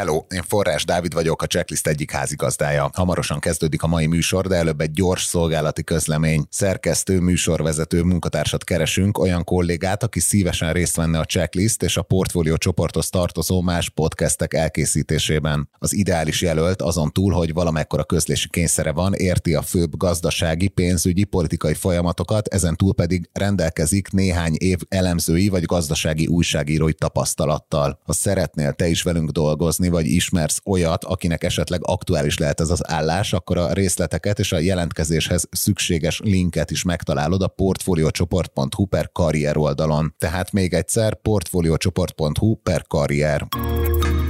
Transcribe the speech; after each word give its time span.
Hello, 0.00 0.24
én 0.30 0.42
Forrás 0.42 0.84
Dávid 0.84 1.14
vagyok, 1.14 1.42
a 1.42 1.46
Checklist 1.46 1.86
egyik 1.86 2.10
házigazdája. 2.10 2.90
Hamarosan 2.92 3.38
kezdődik 3.38 3.82
a 3.82 3.86
mai 3.86 4.06
műsor, 4.06 4.46
de 4.46 4.54
előbb 4.54 4.80
egy 4.80 4.90
gyors 4.90 5.24
szolgálati 5.24 5.84
közlemény. 5.84 6.44
Szerkesztő, 6.50 7.20
műsorvezető 7.20 8.02
munkatársat 8.02 8.64
keresünk, 8.64 9.18
olyan 9.18 9.44
kollégát, 9.44 10.02
aki 10.02 10.20
szívesen 10.20 10.72
részt 10.72 10.96
venne 10.96 11.18
a 11.18 11.24
Checklist 11.24 11.82
és 11.82 11.96
a 11.96 12.02
portfólió 12.02 12.56
csoporthoz 12.56 13.08
tartozó 13.08 13.60
más 13.60 13.88
podcastek 13.88 14.54
elkészítésében. 14.54 15.68
Az 15.78 15.94
ideális 15.94 16.42
jelölt 16.42 16.82
azon 16.82 17.12
túl, 17.12 17.32
hogy 17.32 17.52
valamekkora 17.52 18.04
közlési 18.04 18.48
kényszere 18.48 18.92
van, 18.92 19.14
érti 19.14 19.54
a 19.54 19.62
főbb 19.62 19.96
gazdasági, 19.96 20.68
pénzügyi, 20.68 21.24
politikai 21.24 21.74
folyamatokat, 21.74 22.48
ezen 22.48 22.76
túl 22.76 22.94
pedig 22.94 23.28
rendelkezik 23.32 24.10
néhány 24.10 24.54
év 24.58 24.78
elemzői 24.88 25.48
vagy 25.48 25.64
gazdasági 25.64 26.26
újságírói 26.26 26.94
tapasztalattal. 26.94 27.98
Ha 28.04 28.12
szeretnél 28.12 28.72
te 28.72 28.88
is 28.88 29.02
velünk 29.02 29.30
dolgozni, 29.30 29.88
vagy 29.90 30.06
ismersz 30.06 30.60
olyat, 30.64 31.04
akinek 31.04 31.44
esetleg 31.44 31.80
aktuális 31.82 32.38
lehet 32.38 32.60
ez 32.60 32.70
az 32.70 32.90
állás, 32.90 33.32
akkor 33.32 33.58
a 33.58 33.72
részleteket 33.72 34.38
és 34.38 34.52
a 34.52 34.58
jelentkezéshez 34.58 35.48
szükséges 35.50 36.20
linket 36.24 36.70
is 36.70 36.82
megtalálod 36.82 37.42
a 37.42 37.48
portfoliocsoport.hu 37.48 38.84
per 38.84 39.12
karrier 39.12 39.56
oldalon. 39.56 40.14
Tehát 40.18 40.52
még 40.52 40.74
egyszer 40.74 41.14
portfoliocsoport.hu 41.14 42.54
per 42.54 42.84
karrier. 42.86 43.46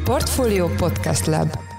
Portfolio 0.05 0.69
Podcast 0.69 1.27
Lab 1.27 1.70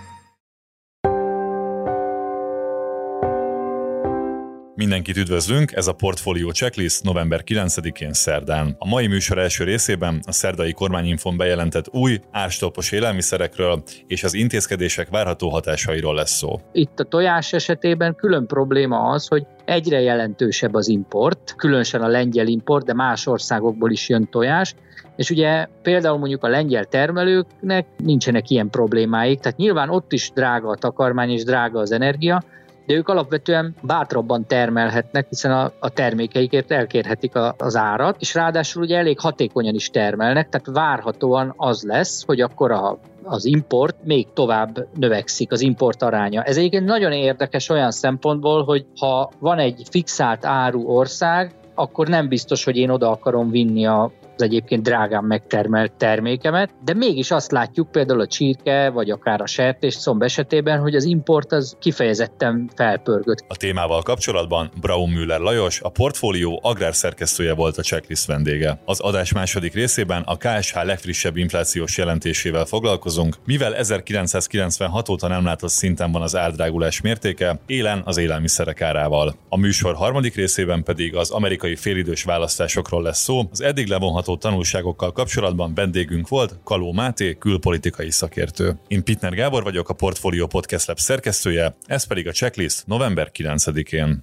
Mindenkit 4.81 5.17
üdvözlünk, 5.17 5.71
ez 5.71 5.87
a 5.87 5.93
Portfolio 5.93 6.51
Checklist 6.51 7.03
november 7.03 7.41
9-én 7.45 8.13
szerdán. 8.13 8.75
A 8.77 8.87
mai 8.87 9.07
műsor 9.07 9.37
első 9.37 9.63
részében 9.63 10.19
a 10.27 10.31
szerdai 10.31 10.73
kormányinfon 10.73 11.37
bejelentett 11.37 11.85
új 11.91 12.19
árstolpos 12.31 12.91
élelmiszerekről 12.91 13.83
és 14.07 14.23
az 14.23 14.33
intézkedések 14.33 15.09
várható 15.09 15.49
hatásairól 15.49 16.15
lesz 16.15 16.31
szó. 16.31 16.59
Itt 16.71 16.99
a 16.99 17.03
tojás 17.03 17.53
esetében 17.53 18.15
külön 18.15 18.47
probléma 18.47 19.09
az, 19.09 19.27
hogy 19.27 19.45
egyre 19.65 19.99
jelentősebb 19.99 20.73
az 20.73 20.87
import, 20.87 21.53
különösen 21.57 22.01
a 22.01 22.07
lengyel 22.07 22.47
import, 22.47 22.85
de 22.85 22.93
más 22.93 23.27
országokból 23.27 23.91
is 23.91 24.09
jön 24.09 24.29
tojás, 24.29 24.75
és 25.15 25.29
ugye 25.29 25.67
például 25.81 26.17
mondjuk 26.17 26.43
a 26.43 26.47
lengyel 26.47 26.85
termelőknek 26.85 27.87
nincsenek 27.97 28.49
ilyen 28.49 28.69
problémáik, 28.69 29.39
tehát 29.39 29.57
nyilván 29.57 29.89
ott 29.89 30.13
is 30.13 30.31
drága 30.33 30.69
a 30.69 30.75
takarmány 30.75 31.29
és 31.29 31.43
drága 31.43 31.79
az 31.79 31.91
energia, 31.91 32.43
de 32.85 32.93
ők 32.93 33.09
alapvetően 33.09 33.75
bátrabban 33.81 34.45
termelhetnek, 34.45 35.27
hiszen 35.29 35.51
a, 35.51 35.71
a 35.79 35.89
termékeikért 35.89 36.71
elkérhetik 36.71 37.35
a, 37.35 37.55
az 37.57 37.75
árat, 37.75 38.15
és 38.19 38.33
ráadásul 38.33 38.83
ugye 38.83 38.97
elég 38.97 39.19
hatékonyan 39.19 39.75
is 39.75 39.89
termelnek, 39.89 40.49
tehát 40.49 40.67
várhatóan 40.67 41.53
az 41.57 41.83
lesz, 41.83 42.23
hogy 42.25 42.41
akkor 42.41 42.71
a 42.71 42.97
az 43.23 43.45
import 43.45 43.95
még 44.03 44.27
tovább 44.33 44.87
növekszik, 44.95 45.51
az 45.51 45.61
import 45.61 46.01
aránya. 46.01 46.43
Ez 46.43 46.57
egyébként 46.57 46.85
nagyon 46.85 47.11
érdekes 47.11 47.69
olyan 47.69 47.91
szempontból, 47.91 48.63
hogy 48.63 48.85
ha 48.99 49.31
van 49.39 49.59
egy 49.59 49.81
fixált 49.89 50.45
áru 50.45 50.87
ország, 50.87 51.53
akkor 51.75 52.07
nem 52.07 52.27
biztos, 52.27 52.63
hogy 52.63 52.77
én 52.77 52.89
oda 52.89 53.11
akarom 53.11 53.49
vinni 53.49 53.85
a 53.85 54.11
az 54.35 54.43
egyébként 54.43 54.83
drágán 54.83 55.23
megtermelt 55.23 55.93
termékemet, 55.93 56.69
de 56.83 56.93
mégis 56.93 57.31
azt 57.31 57.51
látjuk 57.51 57.91
például 57.91 58.19
a 58.19 58.27
csirke, 58.27 58.89
vagy 58.89 59.09
akár 59.09 59.41
a 59.41 59.45
sertés 59.45 59.93
szomb 59.93 60.21
esetében, 60.21 60.79
hogy 60.79 60.95
az 60.95 61.03
import 61.03 61.51
az 61.51 61.77
kifejezetten 61.79 62.69
felpörgött. 62.75 63.45
A 63.47 63.55
témával 63.55 64.01
kapcsolatban 64.01 64.71
Braun 64.81 65.09
Müller 65.09 65.39
Lajos, 65.39 65.81
a 65.81 65.89
portfólió 65.89 66.59
agrárszerkesztője 66.63 67.53
volt 67.53 67.77
a 67.77 67.81
checklist 67.81 68.25
vendége. 68.25 68.81
Az 68.85 68.99
adás 68.99 69.33
második 69.33 69.73
részében 69.73 70.23
a 70.25 70.37
KSH 70.37 70.83
legfrissebb 70.83 71.37
inflációs 71.37 71.97
jelentésével 71.97 72.65
foglalkozunk, 72.65 73.35
mivel 73.45 73.75
1996 73.75 75.09
óta 75.09 75.27
nem 75.27 75.45
látott 75.45 75.69
szinten 75.69 76.11
van 76.11 76.21
az 76.21 76.35
árdrágulás 76.35 77.01
mértéke, 77.01 77.59
élen 77.65 78.01
az 78.05 78.17
élelmiszerek 78.17 78.81
árával. 78.81 79.35
A 79.49 79.57
műsor 79.57 79.95
harmadik 79.95 80.35
részében 80.35 80.83
pedig 80.83 81.15
az 81.15 81.31
amerikai 81.31 81.75
félidős 81.75 82.23
választásokról 82.23 83.01
lesz 83.01 83.21
szó, 83.21 83.41
az 83.51 83.61
eddig 83.61 83.87
levonható 83.87 84.20
levonható 84.21 84.49
tanulságokkal 84.49 85.11
kapcsolatban 85.11 85.73
vendégünk 85.73 86.27
volt 86.27 86.59
Kaló 86.63 86.91
Máté, 86.91 87.37
külpolitikai 87.39 88.11
szakértő. 88.11 88.79
Én 88.87 89.03
Pitner 89.03 89.33
Gábor 89.33 89.63
vagyok, 89.63 89.89
a 89.89 89.93
Portfolio 89.93 90.47
Podcast 90.47 90.87
Lab 90.87 90.99
szerkesztője, 90.99 91.75
ez 91.85 92.03
pedig 92.03 92.27
a 92.27 92.31
checklist 92.31 92.87
november 92.87 93.31
9-én. 93.33 94.21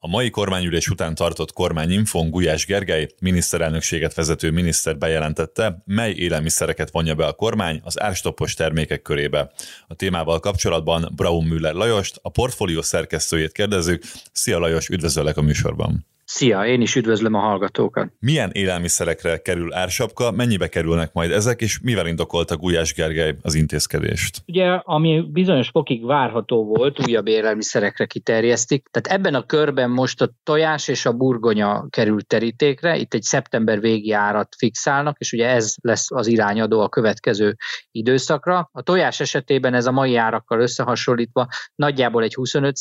A 0.00 0.08
mai 0.08 0.30
kormányülés 0.30 0.88
után 0.88 1.14
tartott 1.14 1.52
kormányinfon 1.52 2.30
Gulyás 2.30 2.66
Gergely, 2.66 3.08
miniszterelnökséget 3.20 4.14
vezető 4.14 4.50
miniszter 4.50 4.98
bejelentette, 4.98 5.82
mely 5.84 6.12
élelmiszereket 6.12 6.90
vonja 6.90 7.14
be 7.14 7.26
a 7.26 7.32
kormány 7.32 7.80
az 7.84 8.00
árstoppos 8.00 8.54
termékek 8.54 9.02
körébe. 9.02 9.50
A 9.86 9.94
témával 9.94 10.40
kapcsolatban 10.40 11.12
Braun 11.16 11.44
Müller 11.44 11.74
Lajost, 11.74 12.18
a 12.22 12.28
portfólió 12.28 12.82
szerkesztőjét 12.82 13.52
kérdezzük. 13.52 14.02
Szia 14.32 14.58
Lajos, 14.58 14.88
üdvözöllek 14.88 15.36
a 15.36 15.42
műsorban! 15.42 16.06
Szia, 16.30 16.66
én 16.66 16.80
is 16.80 16.96
üdvözlöm 16.96 17.34
a 17.34 17.38
hallgatókat. 17.38 18.12
Milyen 18.18 18.50
élelmiszerekre 18.52 19.36
kerül 19.36 19.74
ársapka, 19.74 20.30
mennyibe 20.30 20.68
kerülnek 20.68 21.12
majd 21.12 21.30
ezek, 21.30 21.60
és 21.60 21.80
mivel 21.80 22.06
indokolta 22.06 22.56
Gulyás 22.56 22.94
Gergely 22.94 23.36
az 23.42 23.54
intézkedést? 23.54 24.42
Ugye, 24.46 24.66
ami 24.66 25.28
bizonyos 25.32 25.68
fokig 25.68 26.04
várható 26.04 26.64
volt, 26.64 27.08
újabb 27.08 27.26
élelmiszerekre 27.26 28.06
kiterjesztik. 28.06 28.88
Tehát 28.90 29.18
ebben 29.20 29.34
a 29.34 29.46
körben 29.46 29.90
most 29.90 30.22
a 30.22 30.30
tojás 30.42 30.88
és 30.88 31.06
a 31.06 31.12
burgonya 31.12 31.86
került 31.90 32.26
terítékre, 32.26 32.96
itt 32.96 33.14
egy 33.14 33.22
szeptember 33.22 33.80
végi 33.80 34.12
árat 34.12 34.54
fixálnak, 34.58 35.18
és 35.18 35.32
ugye 35.32 35.48
ez 35.48 35.74
lesz 35.82 36.10
az 36.10 36.26
irányadó 36.26 36.80
a 36.80 36.88
következő 36.88 37.56
időszakra. 37.90 38.68
A 38.72 38.82
tojás 38.82 39.20
esetében 39.20 39.74
ez 39.74 39.86
a 39.86 39.92
mai 39.92 40.16
árakkal 40.16 40.60
összehasonlítva 40.60 41.48
nagyjából 41.74 42.22
egy 42.22 42.34
25 42.34 42.76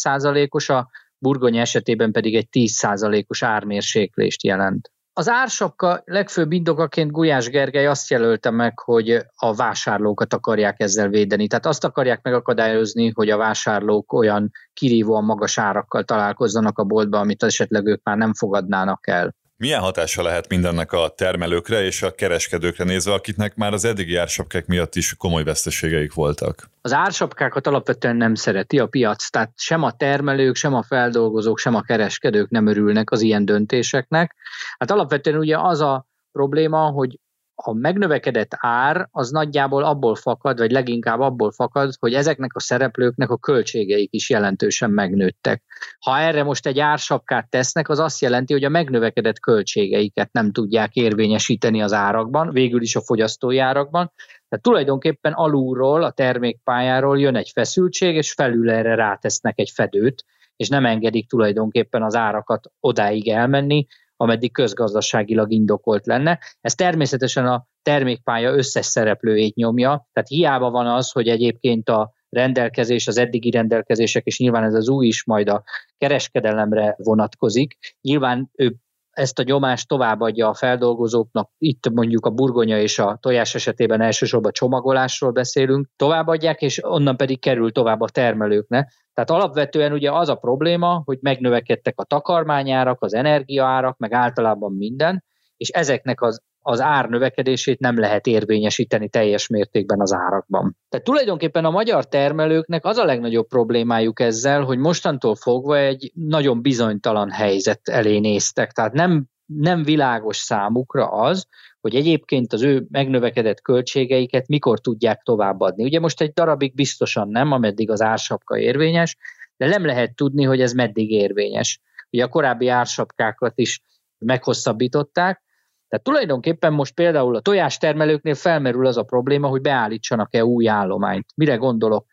os 0.50 0.70
a 0.70 0.90
burgonya 1.20 1.62
esetében 1.62 2.12
pedig 2.12 2.36
egy 2.36 2.48
10%-os 2.52 3.44
ármérséklést 3.44 4.44
jelent. 4.44 4.92
Az 5.14 5.30
ársapka 5.30 6.02
legfőbb 6.06 6.52
indokaként 6.52 7.12
Gulyás 7.12 7.50
Gergely 7.50 7.88
azt 7.88 8.10
jelölte 8.10 8.52
meg, 8.52 8.80
hogy 8.80 9.26
a 9.36 9.56
vásárlókat 9.56 10.34
akarják 10.34 10.80
ezzel 10.80 11.10
védeni. 11.10 11.48
Tehát 11.48 11.66
azt 11.66 11.84
akarják 11.84 12.22
megakadályozni, 12.22 13.12
hogy 13.14 13.30
a 13.30 13.38
vásárlók 13.38 14.14
olyan 14.14 14.52
kirívóan 14.74 15.24
magas 15.24 15.58
árakkal 15.58 16.04
találkozzanak 16.04 16.78
a 16.78 16.84
boltba, 16.84 17.20
amit 17.20 17.44
esetleg 17.44 17.86
ők 17.86 18.04
már 18.04 18.18
nem 18.18 18.34
fogadnának 18.34 19.08
el. 19.08 19.36
Milyen 19.60 19.82
hatása 19.82 20.22
lehet 20.22 20.50
mindennek 20.50 20.92
a 20.92 21.10
termelőkre 21.16 21.84
és 21.84 22.02
a 22.02 22.16
kereskedőkre 22.16 22.84
nézve, 22.84 23.14
akiknek 23.14 23.56
már 23.56 23.74
az 23.74 23.86
eddigi 23.86 24.16
ársapkák 24.16 24.66
miatt 24.66 24.96
is 24.96 25.16
komoly 25.16 25.44
veszteségeik 25.44 26.14
voltak? 26.14 26.70
Az 26.82 26.94
ársapkákat 26.94 27.68
alapvetően 27.68 28.16
nem 28.16 28.36
szereti 28.36 28.80
a 28.80 28.88
piac, 28.88 29.30
tehát 29.30 29.52
sem 29.56 29.84
a 29.84 29.92
termelők, 29.92 30.56
sem 30.56 30.74
a 30.74 30.84
feldolgozók, 30.84 31.58
sem 31.58 31.76
a 31.76 31.82
kereskedők 31.82 32.50
nem 32.50 32.68
örülnek 32.68 33.12
az 33.12 33.22
ilyen 33.22 33.46
döntéseknek. 33.46 34.36
Hát 34.78 34.92
alapvetően 34.92 35.38
ugye 35.38 35.58
az 35.60 35.82
a 35.82 36.06
probléma, 36.32 36.80
hogy 36.80 37.20
a 37.64 37.74
megnövekedett 37.74 38.52
ár 38.58 39.08
az 39.12 39.30
nagyjából 39.30 39.84
abból 39.84 40.16
fakad, 40.16 40.58
vagy 40.58 40.72
leginkább 40.72 41.20
abból 41.20 41.52
fakad, 41.52 41.94
hogy 42.00 42.14
ezeknek 42.14 42.56
a 42.56 42.60
szereplőknek 42.60 43.30
a 43.30 43.38
költségeik 43.38 44.14
is 44.14 44.30
jelentősen 44.30 44.92
megnőttek. 44.92 45.64
Ha 46.00 46.20
erre 46.20 46.44
most 46.44 46.68
egy 46.68 46.80
ársapkát 46.80 47.50
tesznek, 47.50 47.90
az 47.90 48.00
azt 48.00 48.22
jelenti, 48.22 48.54
hogy 48.54 48.64
a 48.64 48.70
megnövekedett 48.70 49.40
költségeiket 49.40 50.32
nem 50.32 50.52
tudják 50.52 50.96
érvényesíteni 50.96 51.82
az 51.82 51.94
árakban, 51.94 52.52
végül 52.52 52.82
is 52.82 52.96
a 52.96 53.02
fogyasztói 53.02 53.60
árakban. 53.60 54.12
Tehát 54.50 54.64
tulajdonképpen 54.64 55.34
alulról, 55.34 56.04
a 56.04 56.12
termékpályáról 56.12 57.20
jön 57.20 57.36
egy 57.36 57.50
feszültség, 57.54 58.16
és 58.16 58.34
felül 58.34 58.70
erre 58.70 58.96
rátesznek 58.96 59.60
egy 59.60 59.70
fedőt, 59.74 60.26
és 60.56 60.70
nem 60.70 60.86
engedik 60.86 61.30
tulajdonképpen 61.30 62.04
az 62.04 62.16
árakat 62.16 62.72
odáig 62.80 63.30
elmenni, 63.30 63.88
ameddig 64.18 64.52
közgazdaságilag 64.52 65.52
indokolt 65.52 66.06
lenne. 66.06 66.40
Ez 66.62 66.76
természetesen 66.76 67.48
a 67.48 67.68
termékpálya 67.82 68.54
összes 68.54 68.86
szereplőjét 68.86 69.56
nyomja, 69.56 70.08
tehát 70.14 70.30
hiába 70.30 70.70
van 70.70 70.88
az, 70.88 71.12
hogy 71.12 71.28
egyébként 71.28 71.90
a 71.90 72.12
rendelkezés, 72.30 73.08
az 73.08 73.18
eddigi 73.18 73.50
rendelkezések, 73.50 74.26
és 74.26 74.40
nyilván 74.40 74.64
ez 74.64 74.74
az 74.74 74.90
új 74.90 75.08
is 75.08 75.26
majd 75.26 75.50
a 75.50 75.64
kereskedelemre 75.98 76.96
vonatkozik. 76.98 77.78
Nyilván 78.02 78.50
ő 78.56 78.76
ezt 79.18 79.40
a 79.40 79.44
nyomást 79.44 79.88
továbbadja 79.88 80.48
a 80.48 80.54
feldolgozóknak, 80.54 81.52
itt 81.58 81.90
mondjuk 81.90 82.26
a 82.26 82.30
burgonya 82.30 82.80
és 82.80 83.00
a 83.00 83.18
tojás 83.22 83.56
esetében 83.56 84.02
elsősorban 84.02 84.52
csomagolásról 84.52 85.32
beszélünk, 85.32 85.90
továbbadják, 85.96 86.62
és 86.62 86.84
onnan 86.84 87.18
pedig 87.18 87.40
kerül 87.40 87.72
tovább 87.72 88.02
a 88.02 88.10
termelőknek. 88.10 88.94
Tehát 89.14 89.30
alapvetően 89.30 89.92
ugye 89.92 90.12
az 90.12 90.30
a 90.30 90.36
probléma, 90.36 91.02
hogy 91.06 91.18
megnövekedtek 91.22 92.00
a 92.00 92.04
takarmányárak, 92.04 93.04
az 93.04 93.14
energiaárak, 93.14 93.98
meg 93.98 94.14
általában 94.14 94.74
minden, 94.74 95.24
és 95.58 95.70
ezeknek 95.70 96.22
az 96.22 96.42
az 96.70 96.82
ár 96.82 97.10
növekedését 97.10 97.80
nem 97.80 98.00
lehet 98.00 98.28
érvényesíteni 98.28 99.10
teljes 99.10 99.48
mértékben 99.48 100.02
az 100.02 100.14
árakban. 100.14 100.78
Tehát 100.90 101.06
tulajdonképpen 101.06 101.66
a 101.66 101.70
magyar 101.70 102.08
termelőknek 102.08 102.86
az 102.86 102.98
a 102.98 103.06
legnagyobb 103.06 103.48
problémájuk 103.48 104.20
ezzel, 104.20 104.64
hogy 104.64 104.78
mostantól 104.78 105.36
fogva 105.36 105.78
egy 105.78 106.12
nagyon 106.14 106.62
bizonytalan 106.62 107.32
helyzet 107.32 107.82
elé 107.84 108.20
néztek. 108.20 108.72
Tehát 108.72 108.94
nem, 108.94 109.26
nem 109.46 109.84
világos 109.84 110.38
számukra 110.38 111.08
az, 111.08 111.48
hogy 111.82 111.96
egyébként 111.96 112.54
az 112.54 112.64
ő 112.64 112.86
megnövekedett 112.90 113.62
költségeiket 113.62 114.48
mikor 114.48 114.80
tudják 114.80 115.22
továbbadni. 115.24 115.84
Ugye 115.84 116.00
most 116.00 116.22
egy 116.22 116.32
darabig 116.32 116.76
biztosan 116.76 117.30
nem, 117.30 117.52
ameddig 117.52 117.90
az 117.90 118.02
ársapka 118.02 118.58
érvényes, 118.58 119.18
de 119.58 119.68
nem 119.68 119.86
lehet 119.86 120.16
tudni, 120.16 120.44
hogy 120.44 120.62
ez 120.62 120.74
meddig 120.74 121.12
érvényes. 121.12 121.82
Ugye 122.10 122.24
a 122.24 122.30
korábbi 122.30 122.68
ársapkákat 122.68 123.54
is 123.56 123.84
meghosszabbították, 124.18 125.46
tehát 125.90 126.06
tulajdonképpen 126.06 126.74
most 126.74 126.94
például 126.94 127.36
a 127.36 127.42
tojástermelőknél 127.42 128.36
felmerül 128.36 128.86
az 128.86 128.98
a 128.98 129.04
probléma, 129.04 129.48
hogy 129.48 129.62
beállítsanak-e 129.62 130.46
új 130.46 130.68
állományt. 130.68 131.26
Mire 131.36 131.56
gondolok? 131.56 132.06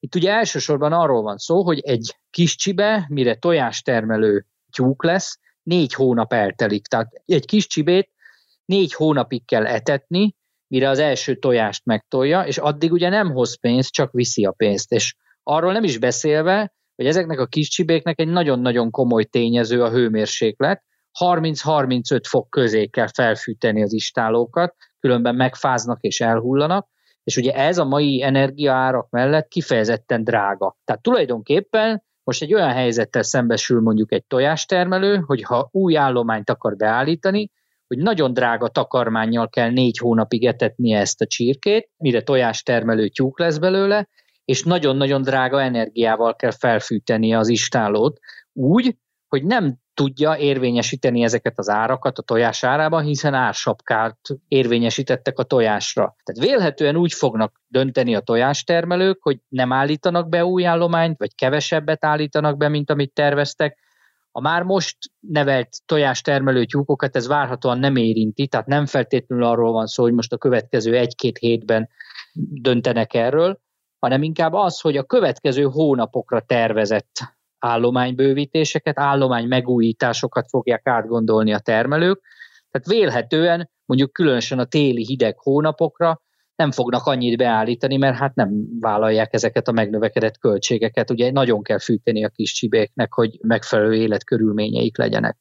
Itt 0.00 0.14
ugye 0.14 0.32
elsősorban 0.32 0.92
arról 0.92 1.22
van 1.22 1.36
szó, 1.36 1.62
hogy 1.62 1.80
egy 1.80 2.16
kis 2.30 2.56
csibe, 2.56 3.06
mire 3.08 3.34
tojástermelő 3.34 4.46
tyúk 4.72 5.04
lesz, 5.04 5.38
négy 5.62 5.94
hónap 5.94 6.32
eltelik. 6.32 6.86
Tehát 6.86 7.22
egy 7.24 7.46
kis 7.46 7.66
csibét 7.66 8.10
négy 8.64 8.92
hónapig 8.94 9.44
kell 9.44 9.66
etetni, 9.66 10.36
mire 10.66 10.88
az 10.88 10.98
első 10.98 11.36
tojást 11.36 11.84
megtolja, 11.84 12.42
és 12.42 12.58
addig 12.58 12.92
ugye 12.92 13.08
nem 13.08 13.30
hoz 13.30 13.60
pénzt, 13.60 13.92
csak 13.92 14.12
viszi 14.12 14.44
a 14.44 14.52
pénzt. 14.52 14.92
És 14.92 15.14
arról 15.42 15.72
nem 15.72 15.84
is 15.84 15.98
beszélve, 15.98 16.72
hogy 16.96 17.06
ezeknek 17.06 17.38
a 17.38 17.46
kis 17.46 17.68
csibéknek 17.68 18.20
egy 18.20 18.28
nagyon-nagyon 18.28 18.90
komoly 18.90 19.24
tényező 19.24 19.82
a 19.82 19.90
hőmérséklet, 19.90 20.82
30-35 21.20 22.20
fok 22.28 22.50
közé 22.50 22.86
kell 22.86 23.08
felfűteni 23.14 23.82
az 23.82 23.92
istálókat, 23.92 24.74
különben 25.00 25.34
megfáznak 25.34 26.00
és 26.00 26.20
elhullanak, 26.20 26.88
és 27.22 27.36
ugye 27.36 27.52
ez 27.52 27.78
a 27.78 27.84
mai 27.84 28.22
energiaárak 28.22 29.10
mellett 29.10 29.48
kifejezetten 29.48 30.24
drága. 30.24 30.76
Tehát 30.84 31.02
tulajdonképpen 31.02 32.02
most 32.22 32.42
egy 32.42 32.54
olyan 32.54 32.72
helyzettel 32.72 33.22
szembesül 33.22 33.80
mondjuk 33.80 34.12
egy 34.12 34.24
tojástermelő, 34.26 35.22
hogy 35.26 35.42
ha 35.42 35.68
új 35.72 35.96
állományt 35.96 36.50
akar 36.50 36.76
beállítani, 36.76 37.50
hogy 37.86 37.98
nagyon 37.98 38.32
drága 38.32 38.68
takarmányjal 38.68 39.48
kell 39.48 39.70
négy 39.70 39.98
hónapig 39.98 40.44
etetnie 40.46 40.98
ezt 40.98 41.20
a 41.20 41.26
csirkét, 41.26 41.90
mire 41.96 42.22
tojástermelő 42.22 43.08
tyúk 43.08 43.38
lesz 43.38 43.58
belőle, 43.58 44.08
és 44.44 44.62
nagyon-nagyon 44.62 45.22
drága 45.22 45.62
energiával 45.62 46.36
kell 46.36 46.50
felfűtenie 46.50 47.38
az 47.38 47.48
istálót, 47.48 48.18
úgy, 48.52 48.96
hogy 49.28 49.44
nem 49.44 49.76
tudja 49.98 50.36
érvényesíteni 50.36 51.22
ezeket 51.22 51.58
az 51.58 51.68
árakat 51.68 52.18
a 52.18 52.22
tojás 52.22 52.64
árában, 52.64 53.02
hiszen 53.02 53.34
ársapkát 53.34 54.18
érvényesítettek 54.48 55.38
a 55.38 55.42
tojásra. 55.42 56.16
Tehát 56.24 56.50
vélhetően 56.50 56.96
úgy 56.96 57.12
fognak 57.12 57.60
dönteni 57.66 58.14
a 58.14 58.20
tojástermelők, 58.20 59.22
hogy 59.22 59.38
nem 59.48 59.72
állítanak 59.72 60.28
be 60.28 60.44
új 60.44 60.66
állományt, 60.66 61.18
vagy 61.18 61.34
kevesebbet 61.34 62.04
állítanak 62.04 62.56
be, 62.56 62.68
mint 62.68 62.90
amit 62.90 63.12
terveztek. 63.12 63.78
A 64.30 64.40
már 64.40 64.62
most 64.62 64.96
nevelt 65.20 65.68
tojástermelő 65.86 66.64
tyúkokat 66.64 67.16
ez 67.16 67.26
várhatóan 67.26 67.78
nem 67.78 67.96
érinti, 67.96 68.46
tehát 68.46 68.66
nem 68.66 68.86
feltétlenül 68.86 69.44
arról 69.44 69.72
van 69.72 69.86
szó, 69.86 70.02
hogy 70.02 70.12
most 70.12 70.32
a 70.32 70.38
következő 70.38 70.96
egy-két 70.96 71.38
hétben 71.38 71.88
döntenek 72.60 73.14
erről, 73.14 73.60
hanem 73.98 74.22
inkább 74.22 74.52
az, 74.52 74.80
hogy 74.80 74.96
a 74.96 75.04
következő 75.04 75.62
hónapokra 75.62 76.40
tervezett 76.40 77.37
állománybővítéseket, 77.58 78.98
állomány 78.98 79.46
megújításokat 79.46 80.48
fogják 80.48 80.86
átgondolni 80.86 81.52
a 81.52 81.58
termelők. 81.58 82.20
Tehát 82.70 82.86
vélhetően 82.86 83.70
mondjuk 83.84 84.12
különösen 84.12 84.58
a 84.58 84.64
téli 84.64 85.04
hideg 85.04 85.38
hónapokra 85.38 86.22
nem 86.56 86.70
fognak 86.70 87.06
annyit 87.06 87.36
beállítani, 87.36 87.96
mert 87.96 88.16
hát 88.16 88.34
nem 88.34 88.50
vállalják 88.80 89.34
ezeket 89.34 89.68
a 89.68 89.72
megnövekedett 89.72 90.38
költségeket. 90.38 91.10
Ugye 91.10 91.30
nagyon 91.30 91.62
kell 91.62 91.78
fűteni 91.78 92.24
a 92.24 92.28
kis 92.28 92.52
csibéknek, 92.52 93.12
hogy 93.12 93.38
megfelelő 93.42 93.94
életkörülményeik 93.94 94.96
legyenek. 94.96 95.36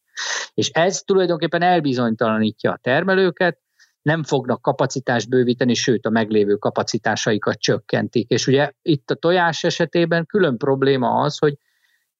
És 0.53 0.69
ez 0.69 1.01
tulajdonképpen 1.01 1.61
elbizonytalanítja 1.61 2.71
a 2.71 2.79
termelőket, 2.81 3.59
nem 4.01 4.23
fognak 4.23 4.61
kapacitást 4.61 5.29
bővíteni, 5.29 5.73
sőt 5.73 6.05
a 6.05 6.09
meglévő 6.09 6.55
kapacitásaikat 6.55 7.59
csökkentik. 7.59 8.29
És 8.29 8.47
ugye 8.47 8.71
itt 8.81 9.11
a 9.11 9.15
tojás 9.15 9.63
esetében 9.63 10.25
külön 10.25 10.57
probléma 10.57 11.21
az, 11.21 11.37
hogy 11.37 11.57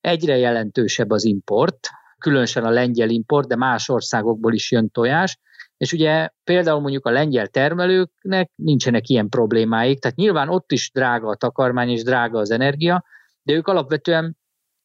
egyre 0.07 0.37
jelentősebb 0.37 1.09
az 1.09 1.25
import, 1.25 1.89
különösen 2.19 2.63
a 2.63 2.69
lengyel 2.69 3.09
import, 3.09 3.47
de 3.47 3.55
más 3.55 3.89
országokból 3.89 4.53
is 4.53 4.71
jön 4.71 4.89
tojás, 4.89 5.39
és 5.77 5.93
ugye 5.93 6.29
például 6.43 6.79
mondjuk 6.79 7.05
a 7.05 7.11
lengyel 7.11 7.47
termelőknek 7.47 8.51
nincsenek 8.55 9.09
ilyen 9.09 9.29
problémáik, 9.29 9.99
tehát 9.99 10.17
nyilván 10.17 10.49
ott 10.49 10.71
is 10.71 10.91
drága 10.91 11.29
a 11.29 11.35
takarmány 11.35 11.89
és 11.89 12.03
drága 12.03 12.39
az 12.39 12.51
energia, 12.51 13.03
de 13.43 13.53
ők 13.53 13.67
alapvetően 13.67 14.37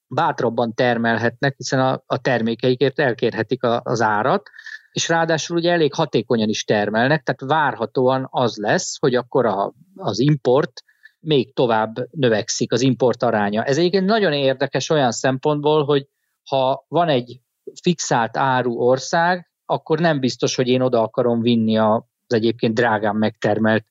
bátrabban 0.06 0.74
termelhetnek, 0.74 1.54
hiszen 1.56 1.80
a, 1.80 2.02
a 2.06 2.18
termékeikért 2.18 2.98
elkérhetik 2.98 3.62
a, 3.62 3.80
az 3.84 4.00
árat, 4.00 4.50
és 4.92 5.08
ráadásul 5.08 5.56
ugye 5.56 5.72
elég 5.72 5.94
hatékonyan 5.94 6.48
is 6.48 6.64
termelnek, 6.64 7.22
tehát 7.22 7.54
várhatóan 7.54 8.26
az 8.30 8.56
lesz, 8.56 8.98
hogy 8.98 9.14
akkor 9.14 9.46
a, 9.46 9.72
az 9.94 10.18
import 10.18 10.82
még 11.22 11.54
tovább 11.54 11.94
növekszik, 12.10 12.72
az 12.72 12.80
import 12.80 13.22
aránya. 13.22 13.64
Ez 13.64 13.78
egyébként 13.78 14.06
nagyon 14.06 14.32
érdekes 14.32 14.90
olyan 14.90 15.12
szempontból, 15.12 15.84
hogy 15.84 16.06
ha 16.48 16.84
van 16.88 17.08
egy 17.08 17.40
fixált 17.82 18.36
áru 18.36 18.72
ország, 18.72 19.50
akkor 19.66 19.98
nem 19.98 20.20
biztos, 20.20 20.54
hogy 20.54 20.68
én 20.68 20.80
oda 20.80 21.02
akarom 21.02 21.40
vinni 21.40 21.78
az 21.78 22.02
egyébként 22.26 22.74
drágán 22.74 23.16
megtermelt 23.16 23.84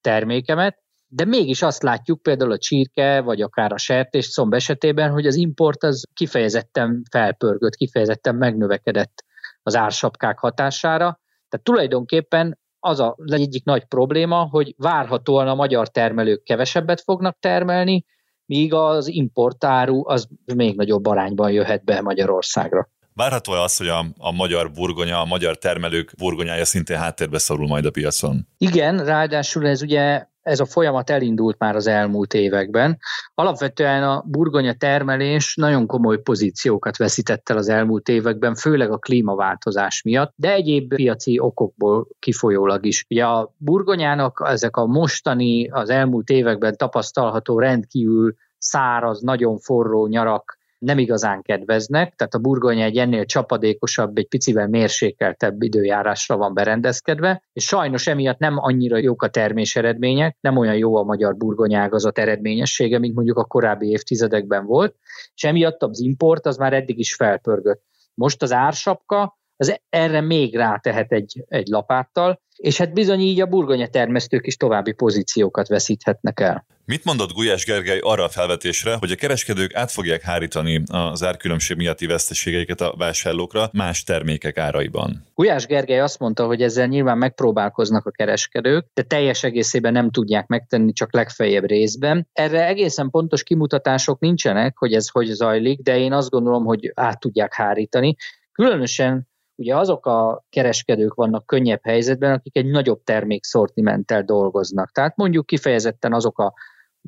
termékemet, 0.00 0.82
de 1.08 1.24
mégis 1.24 1.62
azt 1.62 1.82
látjuk 1.82 2.22
például 2.22 2.52
a 2.52 2.58
csirke, 2.58 3.20
vagy 3.20 3.40
akár 3.40 3.72
a 3.72 3.78
sertés 3.78 4.24
szomb 4.24 4.54
esetében, 4.54 5.10
hogy 5.10 5.26
az 5.26 5.34
import 5.34 5.82
az 5.82 6.04
kifejezetten 6.14 7.02
felpörgött, 7.10 7.74
kifejezetten 7.74 8.34
megnövekedett 8.34 9.24
az 9.62 9.76
ársapkák 9.76 10.38
hatására. 10.38 11.20
Tehát 11.48 11.64
tulajdonképpen 11.64 12.58
az 12.84 13.00
a, 13.00 13.16
egyik 13.26 13.64
nagy 13.64 13.84
probléma, 13.84 14.48
hogy 14.50 14.74
várhatóan 14.76 15.48
a 15.48 15.54
magyar 15.54 15.88
termelők 15.88 16.42
kevesebbet 16.42 17.00
fognak 17.00 17.36
termelni, 17.40 18.04
míg 18.46 18.74
az 18.74 19.08
importáru 19.08 20.08
az 20.08 20.28
még 20.54 20.76
nagyobb 20.76 21.06
arányban 21.06 21.50
jöhet 21.50 21.84
be 21.84 22.00
Magyarországra. 22.00 22.88
Várható-e 23.12 23.60
az, 23.60 23.76
hogy 23.76 23.88
a, 23.88 24.04
a 24.18 24.32
magyar 24.32 24.70
burgonya, 24.70 25.20
a 25.20 25.24
magyar 25.24 25.58
termelők 25.58 26.12
burgonyája 26.18 26.64
szintén 26.64 26.96
háttérbe 26.96 27.38
szorul 27.38 27.66
majd 27.66 27.84
a 27.84 27.90
piacon? 27.90 28.48
Igen, 28.58 29.04
ráadásul 29.04 29.66
ez 29.66 29.82
ugye 29.82 30.26
ez 30.44 30.60
a 30.60 30.64
folyamat 30.64 31.10
elindult 31.10 31.58
már 31.58 31.76
az 31.76 31.86
elmúlt 31.86 32.34
években. 32.34 32.98
Alapvetően 33.34 34.02
a 34.02 34.24
burgonya 34.26 34.74
termelés 34.74 35.54
nagyon 35.54 35.86
komoly 35.86 36.18
pozíciókat 36.18 36.96
veszített 36.96 37.48
el 37.48 37.56
az 37.56 37.68
elmúlt 37.68 38.08
években, 38.08 38.54
főleg 38.54 38.90
a 38.90 38.98
klímaváltozás 38.98 40.02
miatt, 40.02 40.32
de 40.36 40.52
egyéb 40.52 40.94
piaci 40.94 41.38
okokból 41.38 42.08
kifolyólag 42.18 42.86
is. 42.86 43.06
Ugye 43.10 43.24
a 43.24 43.54
burgonyának 43.56 44.42
ezek 44.46 44.76
a 44.76 44.86
mostani, 44.86 45.68
az 45.68 45.90
elmúlt 45.90 46.28
években 46.28 46.76
tapasztalható 46.76 47.58
rendkívül 47.58 48.34
száraz, 48.58 49.20
nagyon 49.20 49.58
forró 49.58 50.06
nyarak 50.06 50.58
nem 50.84 50.98
igazán 50.98 51.42
kedveznek, 51.42 52.14
tehát 52.14 52.34
a 52.34 52.38
burgonya 52.38 52.84
egy 52.84 52.96
ennél 52.96 53.24
csapadékosabb, 53.24 54.18
egy 54.18 54.28
picivel 54.28 54.68
mérsékeltebb 54.68 55.62
időjárásra 55.62 56.36
van 56.36 56.54
berendezkedve, 56.54 57.42
és 57.52 57.64
sajnos 57.64 58.06
emiatt 58.06 58.38
nem 58.38 58.58
annyira 58.58 58.96
jók 58.96 59.22
a 59.22 59.28
termés 59.28 59.76
eredmények, 59.76 60.36
nem 60.40 60.56
olyan 60.56 60.76
jó 60.76 60.96
a 60.96 61.02
magyar 61.02 61.36
burgonyágazat 61.36 62.18
eredményessége, 62.18 62.98
mint 62.98 63.14
mondjuk 63.14 63.38
a 63.38 63.44
korábbi 63.44 63.88
évtizedekben 63.88 64.66
volt, 64.66 64.96
és 65.34 65.44
emiatt 65.44 65.82
az 65.82 66.00
import 66.00 66.46
az 66.46 66.56
már 66.56 66.72
eddig 66.72 66.98
is 66.98 67.14
felpörgött. 67.14 67.82
Most 68.14 68.42
az 68.42 68.52
ársapka, 68.52 69.38
az 69.56 69.80
erre 69.90 70.20
még 70.20 70.56
rátehet 70.56 71.12
egy, 71.12 71.44
egy 71.48 71.66
lapáttal, 71.66 72.42
és 72.56 72.78
hát 72.78 72.92
bizony 72.92 73.20
így 73.20 73.40
a 73.40 73.46
burgonya 73.46 73.88
termesztők 73.88 74.46
is 74.46 74.56
további 74.56 74.92
pozíciókat 74.92 75.68
veszíthetnek 75.68 76.40
el. 76.40 76.66
Mit 76.86 77.04
mondott 77.04 77.32
Gulyás 77.32 77.64
Gergely 77.64 77.98
arra 78.02 78.24
a 78.24 78.28
felvetésre, 78.28 78.96
hogy 78.98 79.10
a 79.10 79.14
kereskedők 79.14 79.74
át 79.74 79.90
fogják 79.90 80.22
hárítani 80.22 80.82
az 80.86 81.22
árkülönbség 81.22 81.76
miatti 81.76 82.06
veszteségeiket 82.06 82.80
a 82.80 82.94
vásárlókra 82.98 83.70
más 83.72 84.02
termékek 84.02 84.58
áraiban? 84.58 85.26
Gulyás 85.34 85.66
Gergely 85.66 86.00
azt 86.00 86.18
mondta, 86.18 86.46
hogy 86.46 86.62
ezzel 86.62 86.86
nyilván 86.86 87.18
megpróbálkoznak 87.18 88.06
a 88.06 88.10
kereskedők, 88.10 88.86
de 88.94 89.02
teljes 89.02 89.42
egészében 89.42 89.92
nem 89.92 90.10
tudják 90.10 90.46
megtenni, 90.46 90.92
csak 90.92 91.12
legfeljebb 91.12 91.66
részben. 91.66 92.28
Erre 92.32 92.66
egészen 92.66 93.10
pontos 93.10 93.42
kimutatások 93.42 94.20
nincsenek, 94.20 94.76
hogy 94.78 94.92
ez 94.92 95.08
hogy 95.08 95.26
zajlik, 95.26 95.80
de 95.80 95.98
én 95.98 96.12
azt 96.12 96.30
gondolom, 96.30 96.64
hogy 96.64 96.92
át 96.94 97.20
tudják 97.20 97.54
hárítani. 97.54 98.16
Különösen 98.52 99.28
ugye 99.56 99.76
azok 99.76 100.06
a 100.06 100.44
kereskedők 100.50 101.14
vannak 101.14 101.46
könnyebb 101.46 101.80
helyzetben, 101.82 102.32
akik 102.32 102.56
egy 102.56 102.66
nagyobb 102.66 103.02
termékszortimenttel 103.02 104.22
dolgoznak. 104.22 104.92
Tehát 104.92 105.16
mondjuk 105.16 105.46
kifejezetten 105.46 106.12
azok 106.12 106.38
a 106.38 106.52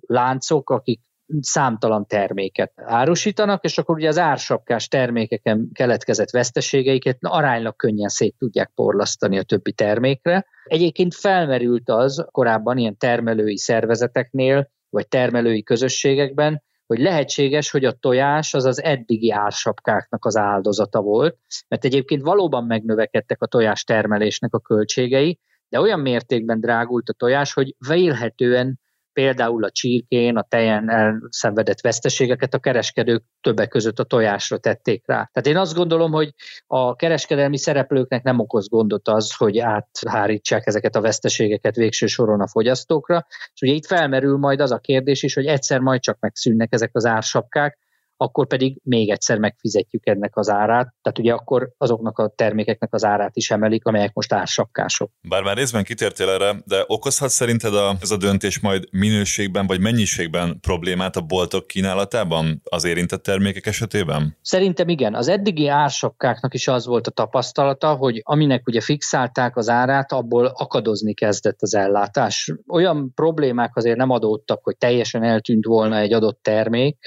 láncok, 0.07 0.71
akik 0.71 1.01
számtalan 1.41 2.07
terméket 2.07 2.73
árusítanak, 2.77 3.65
és 3.65 3.79
akkor 3.79 3.97
ugye 3.97 4.09
az 4.09 4.19
ársapkás 4.19 4.89
termékeken 4.89 5.71
keletkezett 5.73 6.31
veszteségeiket 6.31 7.19
aránylag 7.21 7.77
könnyen 7.77 8.09
szét 8.09 8.35
tudják 8.39 8.71
porlasztani 8.75 9.39
a 9.39 9.43
többi 9.43 9.73
termékre. 9.73 10.47
Egyébként 10.65 11.15
felmerült 11.15 11.89
az 11.91 12.27
korábban 12.31 12.79
ilyen 12.79 12.97
termelői 12.97 13.59
szervezeteknél, 13.59 14.71
vagy 14.89 15.09
termelői 15.09 15.63
közösségekben, 15.63 16.63
hogy 16.87 16.99
lehetséges, 16.99 17.71
hogy 17.71 17.85
a 17.85 17.93
tojás 17.93 18.55
az 18.55 18.65
az 18.65 18.83
eddigi 18.83 19.33
ársapkáknak 19.33 20.25
az 20.25 20.37
áldozata 20.37 21.01
volt, 21.01 21.39
mert 21.69 21.85
egyébként 21.85 22.23
valóban 22.23 22.65
megnövekedtek 22.65 23.43
a 23.43 23.47
tojás 23.47 23.85
termelésnek 23.85 24.55
a 24.55 24.61
költségei, 24.61 25.39
de 25.69 25.81
olyan 25.81 26.01
mértékben 26.01 26.61
drágult 26.61 27.09
a 27.09 27.13
tojás, 27.13 27.53
hogy 27.53 27.75
vélhetően 27.89 28.81
például 29.17 29.65
a 29.65 29.71
csirkén, 29.71 30.37
a 30.37 30.47
tejen 30.49 30.91
elszenvedett 30.91 31.81
veszteségeket 31.81 32.55
a 32.55 32.59
kereskedők 32.59 33.25
többek 33.41 33.69
között 33.69 33.99
a 33.99 34.05
tojásra 34.05 34.59
tették 34.59 35.03
rá. 35.07 35.31
Tehát 35.33 35.47
én 35.47 35.57
azt 35.57 35.75
gondolom, 35.75 36.13
hogy 36.13 36.35
a 36.67 36.97
kereskedelmi 36.97 37.59
szereplőknek 37.59 38.23
nem 38.23 38.39
okoz 38.39 38.69
gondot 38.69 39.09
az, 39.09 39.37
hogy 39.37 39.59
áthárítsák 39.59 40.67
ezeket 40.67 40.97
a 40.97 41.01
veszteségeket 41.01 41.77
végső 41.77 42.07
soron 42.07 42.41
a 42.41 42.49
fogyasztókra. 42.49 43.27
És 43.55 43.61
ugye 43.61 43.73
itt 43.73 43.87
felmerül 43.87 44.39
majd 44.39 44.61
az 44.61 44.73
a 44.73 44.79
kérdés 44.79 45.23
is, 45.23 45.35
hogy 45.35 45.47
egyszer 45.47 45.81
majd 45.81 46.01
csak 46.01 46.17
megszűnnek 46.21 46.73
ezek 46.73 46.91
az 46.93 47.05
ársapkák, 47.05 47.79
akkor 48.17 48.47
pedig 48.47 48.81
még 48.83 49.11
egyszer 49.11 49.39
megfizetjük 49.39 50.07
ennek 50.07 50.37
az 50.37 50.49
árát. 50.49 50.95
Tehát 51.03 51.19
ugye 51.19 51.33
akkor 51.33 51.71
azoknak 51.79 52.19
a 52.19 52.33
termékeknek 52.37 52.95
az 52.95 53.05
árát 53.05 53.37
is 53.37 53.51
emelik, 53.51 53.85
amelyek 53.85 54.13
most 54.13 54.33
ársapkások. 54.33 55.11
Bár 55.29 55.43
már 55.43 55.57
részben 55.57 55.85
kitértél 55.85 56.29
erre, 56.29 56.63
de 56.65 56.85
okozhat 56.87 57.29
szerinted 57.29 57.75
a, 57.75 57.97
ez 58.01 58.11
a 58.11 58.17
döntés 58.17 58.61
majd 58.61 58.85
minőségben 58.91 59.67
vagy 59.67 59.81
mennyiségben 59.81 60.61
problémát 60.61 61.17
a 61.17 61.21
boltok 61.21 61.67
kínálatában 61.67 62.63
az 62.65 62.85
érintett 62.85 63.23
termékek 63.23 63.67
esetében? 63.67 64.37
Szerintem 64.43 64.89
igen. 64.89 65.15
Az 65.15 65.29
eddigi 65.29 65.69
ársapkáknak 65.69 66.55
is 66.55 66.69
az 66.69 66.87
volt 66.87 67.07
a 67.07 67.11
tapasztalata, 67.11 67.95
hogy 67.95 68.21
aminek 68.25 68.67
ugye 68.67 68.81
fixálták 68.81 69.57
az 69.57 69.69
árát, 69.69 70.13
abból 70.13 70.47
akadozni 70.47 71.15
kezdett 71.15 71.63
az 71.63 71.75
ellátás. 71.75 72.53
Olyan 72.69 73.13
problémák 73.15 73.77
azért 73.77 73.97
nem 73.97 74.11
adódtak, 74.11 74.65
hogy 74.65 74.77
teljesen 74.77 75.23
eltűnt 75.23 75.65
volna 75.65 75.99
egy 75.99 76.13
adott 76.13 76.39
termék, 76.43 76.99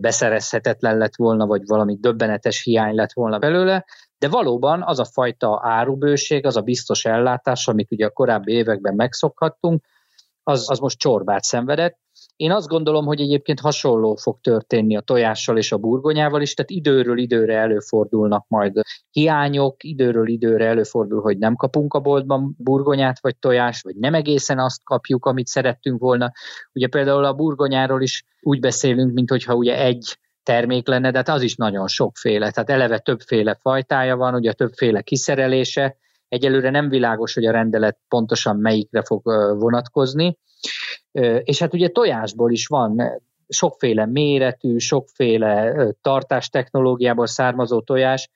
beszerezhetetlen 0.00 0.98
lett 0.98 1.16
volna, 1.16 1.46
vagy 1.46 1.62
valami 1.66 1.96
döbbenetes 2.00 2.62
hiány 2.62 2.94
lett 2.94 3.12
volna 3.12 3.38
belőle, 3.38 3.84
de 4.18 4.28
valóban 4.28 4.82
az 4.82 4.98
a 4.98 5.04
fajta 5.04 5.60
árubőség, 5.62 6.46
az 6.46 6.56
a 6.56 6.60
biztos 6.60 7.04
ellátás, 7.04 7.68
amit 7.68 7.92
ugye 7.92 8.06
a 8.06 8.10
korábbi 8.10 8.52
években 8.52 8.94
megszokhattunk, 8.94 9.84
az, 10.42 10.70
az 10.70 10.78
most 10.78 10.98
csorbát 10.98 11.42
szenvedett, 11.42 11.98
én 12.38 12.50
azt 12.50 12.68
gondolom, 12.68 13.04
hogy 13.04 13.20
egyébként 13.20 13.60
hasonló 13.60 14.14
fog 14.14 14.40
történni 14.40 14.96
a 14.96 15.00
tojással 15.00 15.56
és 15.56 15.72
a 15.72 15.78
burgonyával 15.78 16.42
is, 16.42 16.54
tehát 16.54 16.70
időről 16.70 17.18
időre 17.18 17.56
előfordulnak 17.56 18.44
majd 18.48 18.80
hiányok, 19.10 19.84
időről 19.84 20.28
időre 20.28 20.66
előfordul, 20.66 21.20
hogy 21.20 21.38
nem 21.38 21.54
kapunk 21.54 21.94
a 21.94 22.00
boltban 22.00 22.54
burgonyát 22.58 23.20
vagy 23.20 23.36
tojást, 23.36 23.84
vagy 23.84 23.96
nem 23.96 24.14
egészen 24.14 24.58
azt 24.58 24.84
kapjuk, 24.84 25.26
amit 25.26 25.46
szerettünk 25.46 26.00
volna. 26.00 26.32
Ugye 26.72 26.86
például 26.86 27.24
a 27.24 27.32
burgonyáról 27.32 28.02
is 28.02 28.24
úgy 28.40 28.60
beszélünk, 28.60 29.12
mint 29.12 29.30
hogyha 29.30 29.54
ugye 29.54 29.78
egy 29.78 30.18
termék 30.42 30.88
lenne, 30.88 31.10
de 31.10 31.16
hát 31.16 31.28
az 31.28 31.42
is 31.42 31.56
nagyon 31.56 31.86
sokféle. 31.86 32.50
Tehát 32.50 32.70
eleve 32.70 32.98
többféle 32.98 33.58
fajtája 33.60 34.16
van, 34.16 34.34
ugye 34.34 34.52
többféle 34.52 35.00
kiszerelése, 35.00 35.96
Egyelőre 36.28 36.70
nem 36.70 36.88
világos, 36.88 37.34
hogy 37.34 37.46
a 37.46 37.52
rendelet 37.52 37.98
pontosan 38.08 38.56
melyikre 38.56 39.02
fog 39.02 39.22
vonatkozni. 39.58 40.38
És 41.42 41.58
hát 41.58 41.74
ugye 41.74 41.88
tojásból 41.88 42.52
is 42.52 42.66
van 42.66 43.22
sokféle 43.48 44.06
méretű, 44.06 44.76
sokféle 44.76 45.74
tartás 46.00 46.48
technológiából 46.48 47.26
származó 47.26 47.80
tojás. 47.80 48.30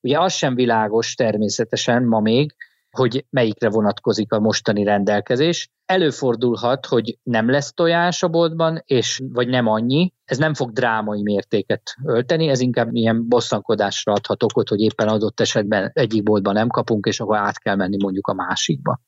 Ugye 0.00 0.20
az 0.20 0.32
sem 0.32 0.54
világos 0.54 1.14
természetesen 1.14 2.04
ma 2.04 2.20
még, 2.20 2.54
hogy 2.94 3.24
melyikre 3.30 3.68
vonatkozik 3.68 4.32
a 4.32 4.40
mostani 4.40 4.84
rendelkezés. 4.84 5.68
Előfordulhat, 5.86 6.86
hogy 6.86 7.18
nem 7.22 7.50
lesz 7.50 7.72
tojás 7.72 8.22
a 8.22 8.28
boltban, 8.28 8.82
és 8.84 9.22
vagy 9.32 9.48
nem 9.48 9.66
annyi. 9.66 10.12
Ez 10.24 10.38
nem 10.38 10.54
fog 10.54 10.72
drámai 10.72 11.22
mértéket 11.22 11.94
ölteni, 12.04 12.48
ez 12.48 12.60
inkább 12.60 12.94
ilyen 12.94 13.28
bosszankodásra 13.28 14.12
adhat 14.12 14.42
okot, 14.42 14.68
hogy 14.68 14.80
éppen 14.80 15.08
adott 15.08 15.40
esetben 15.40 15.90
egyik 15.94 16.22
boltban 16.22 16.54
nem 16.54 16.68
kapunk, 16.68 17.06
és 17.06 17.20
akkor 17.20 17.36
át 17.36 17.58
kell 17.58 17.76
menni 17.76 17.96
mondjuk 18.02 18.26
a 18.26 18.34
másikba. 18.34 19.00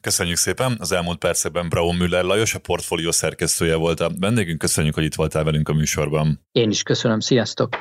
Köszönjük 0.00 0.36
szépen! 0.36 0.76
Az 0.78 0.92
elmúlt 0.92 1.18
percekben 1.18 1.68
Braun 1.68 1.96
Müller 1.96 2.24
Lajos, 2.24 2.54
a 2.54 2.58
portfólió 2.58 3.10
szerkesztője 3.10 3.76
volt 3.76 4.00
a 4.00 4.10
vendégünk. 4.20 4.58
Köszönjük, 4.58 4.94
hogy 4.94 5.04
itt 5.04 5.14
voltál 5.14 5.44
velünk 5.44 5.68
a 5.68 5.72
műsorban. 5.72 6.40
Én 6.52 6.70
is 6.70 6.82
köszönöm, 6.82 7.20
sziasztok! 7.20 7.76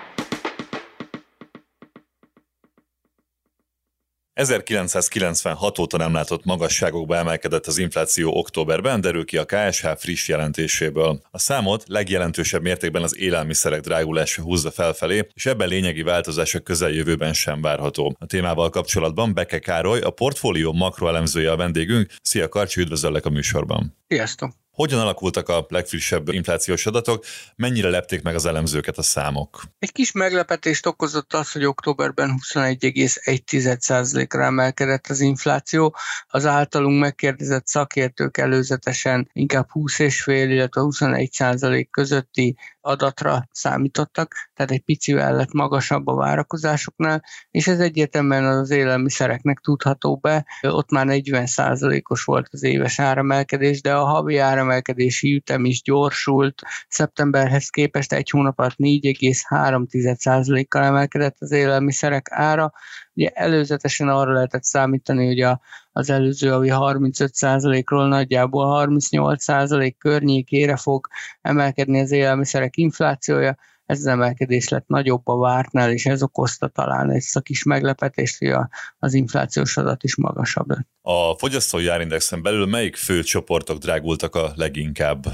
1996 4.36 5.80
óta 5.80 5.98
nem 5.98 6.14
látott 6.14 6.46
magasságokba 6.46 7.16
emelkedett 7.16 7.66
az 7.68 7.78
infláció 7.78 8.38
októberben, 8.38 9.02
derül 9.02 9.26
ki 9.26 9.38
a 9.38 9.46
KSH 9.46 9.88
friss 9.98 10.28
jelentéséből. 10.28 11.22
A 11.32 11.40
számot 11.40 11.84
legjelentősebb 11.88 12.62
mértékben 12.62 13.04
az 13.04 13.18
élelmiszerek 13.18 13.80
drágulása 13.80 14.42
húzza 14.42 14.72
felfelé, 14.72 15.28
és 15.34 15.46
ebben 15.46 15.68
lényegi 15.68 16.02
változás 16.02 16.56
a 16.56 16.60
közeljövőben 16.60 17.34
sem 17.34 17.62
várható. 17.62 18.16
A 18.20 18.26
témával 18.26 18.70
kapcsolatban 18.70 19.34
Beke 19.34 19.60
Károly, 19.60 20.00
a 20.00 20.10
portfólió 20.10 20.74
makroelemzője 20.74 21.52
a 21.52 21.56
vendégünk. 21.56 22.14
Szia 22.22 22.50
Karcsi, 22.50 22.82
üdvözöllek 22.82 23.26
a 23.26 23.30
műsorban. 23.30 23.98
Sziasztok! 24.08 24.65
Hogyan 24.76 25.00
alakultak 25.00 25.50
a 25.50 25.66
legfrissebb 25.70 26.28
inflációs 26.30 26.86
adatok, 26.86 27.26
mennyire 27.56 27.90
lepték 27.90 28.22
meg 28.22 28.36
az 28.36 28.46
elemzőket 28.46 28.98
a 28.98 29.02
számok? 29.02 29.62
Egy 29.80 29.92
kis 29.92 30.12
meglepetést 30.12 30.86
okozott 30.86 31.34
az, 31.34 31.52
hogy 31.52 31.66
októberben 31.66 32.40
21,1%-ra 32.54 34.44
emelkedett 34.44 35.08
az 35.08 35.20
infláció. 35.20 35.96
Az 36.28 36.46
általunk 36.46 37.00
megkérdezett 37.00 37.68
szakértők 37.68 38.38
előzetesen 38.38 39.30
inkább 39.34 39.68
20,5, 39.74 40.46
illetve 40.50 40.82
21% 40.84 41.88
közötti 41.92 42.58
adatra 42.82 43.48
számítottak, 43.52 44.34
tehát 44.54 44.72
egy 44.72 44.84
picivel 44.84 45.36
lett 45.36 45.52
magasabb 45.52 46.08
a 46.08 46.16
várakozásoknál, 46.16 47.24
és 47.52 47.68
ez 47.68 47.80
egyértelműen 47.80 48.46
az 48.46 48.70
élelmiszereknek 48.70 49.60
tudható 49.60 50.16
be. 50.16 50.46
Ott 50.62 50.92
már 50.92 51.06
40%-os 51.10 52.24
volt 52.24 52.48
az 52.52 52.64
éves 52.64 53.00
áremelkedés, 53.00 53.82
de 53.82 53.94
a 53.96 54.06
havi 54.06 54.38
áremelkedési 54.66 55.36
ütem 55.36 55.66
is 55.66 55.82
gyorsult. 55.82 56.62
Szeptemberhez 56.88 57.70
képest 57.70 58.14
egy 58.14 58.30
hónap 58.30 58.60
alatt 58.60 58.76
4,3%-kal 58.78 60.84
emelkedett 60.84 61.36
az 61.40 61.52
élelmiszerek 61.52 62.28
ára, 62.32 62.74
Ugye 63.18 63.30
előzetesen 63.30 64.10
arra 64.10 64.34
lehetett 64.34 64.64
számítani, 64.64 65.26
hogy 65.26 65.42
a, 65.42 65.62
az 65.92 66.10
előző 66.10 66.50
havi 66.50 66.70
35%-ról 66.72 68.08
nagyjából 68.08 68.88
38% 68.88 69.94
környékére 69.98 70.76
fog 70.76 71.08
emelkedni 71.42 72.00
az 72.00 72.12
élelmiszerek 72.12 72.78
inflációja, 72.78 73.58
ez 73.86 74.00
az 74.00 74.06
emelkedés 74.06 74.70
lett 74.70 74.88
nagyobb 74.88 75.28
a 75.28 75.38
vártnál, 75.38 75.92
és 75.92 76.06
ez 76.06 76.24
okozta 76.24 76.68
talán 76.68 77.12
egy 77.12 77.26
kis 77.44 77.64
meglepetést, 77.64 78.38
hogy 78.38 78.48
a, 78.48 78.70
az 79.00 79.14
inflációs 79.14 79.78
adat 79.78 80.04
is 80.04 80.16
magasabb 80.16 80.70
lett. 80.70 80.88
A 81.02 81.38
fogyasztói 81.38 81.88
árindexen 81.88 82.42
belül 82.42 82.66
melyik 82.66 82.96
fő 82.96 83.24
csoportok 83.24 83.78
drágultak 83.78 84.36
a 84.36 84.52
leginkább? 84.56 85.26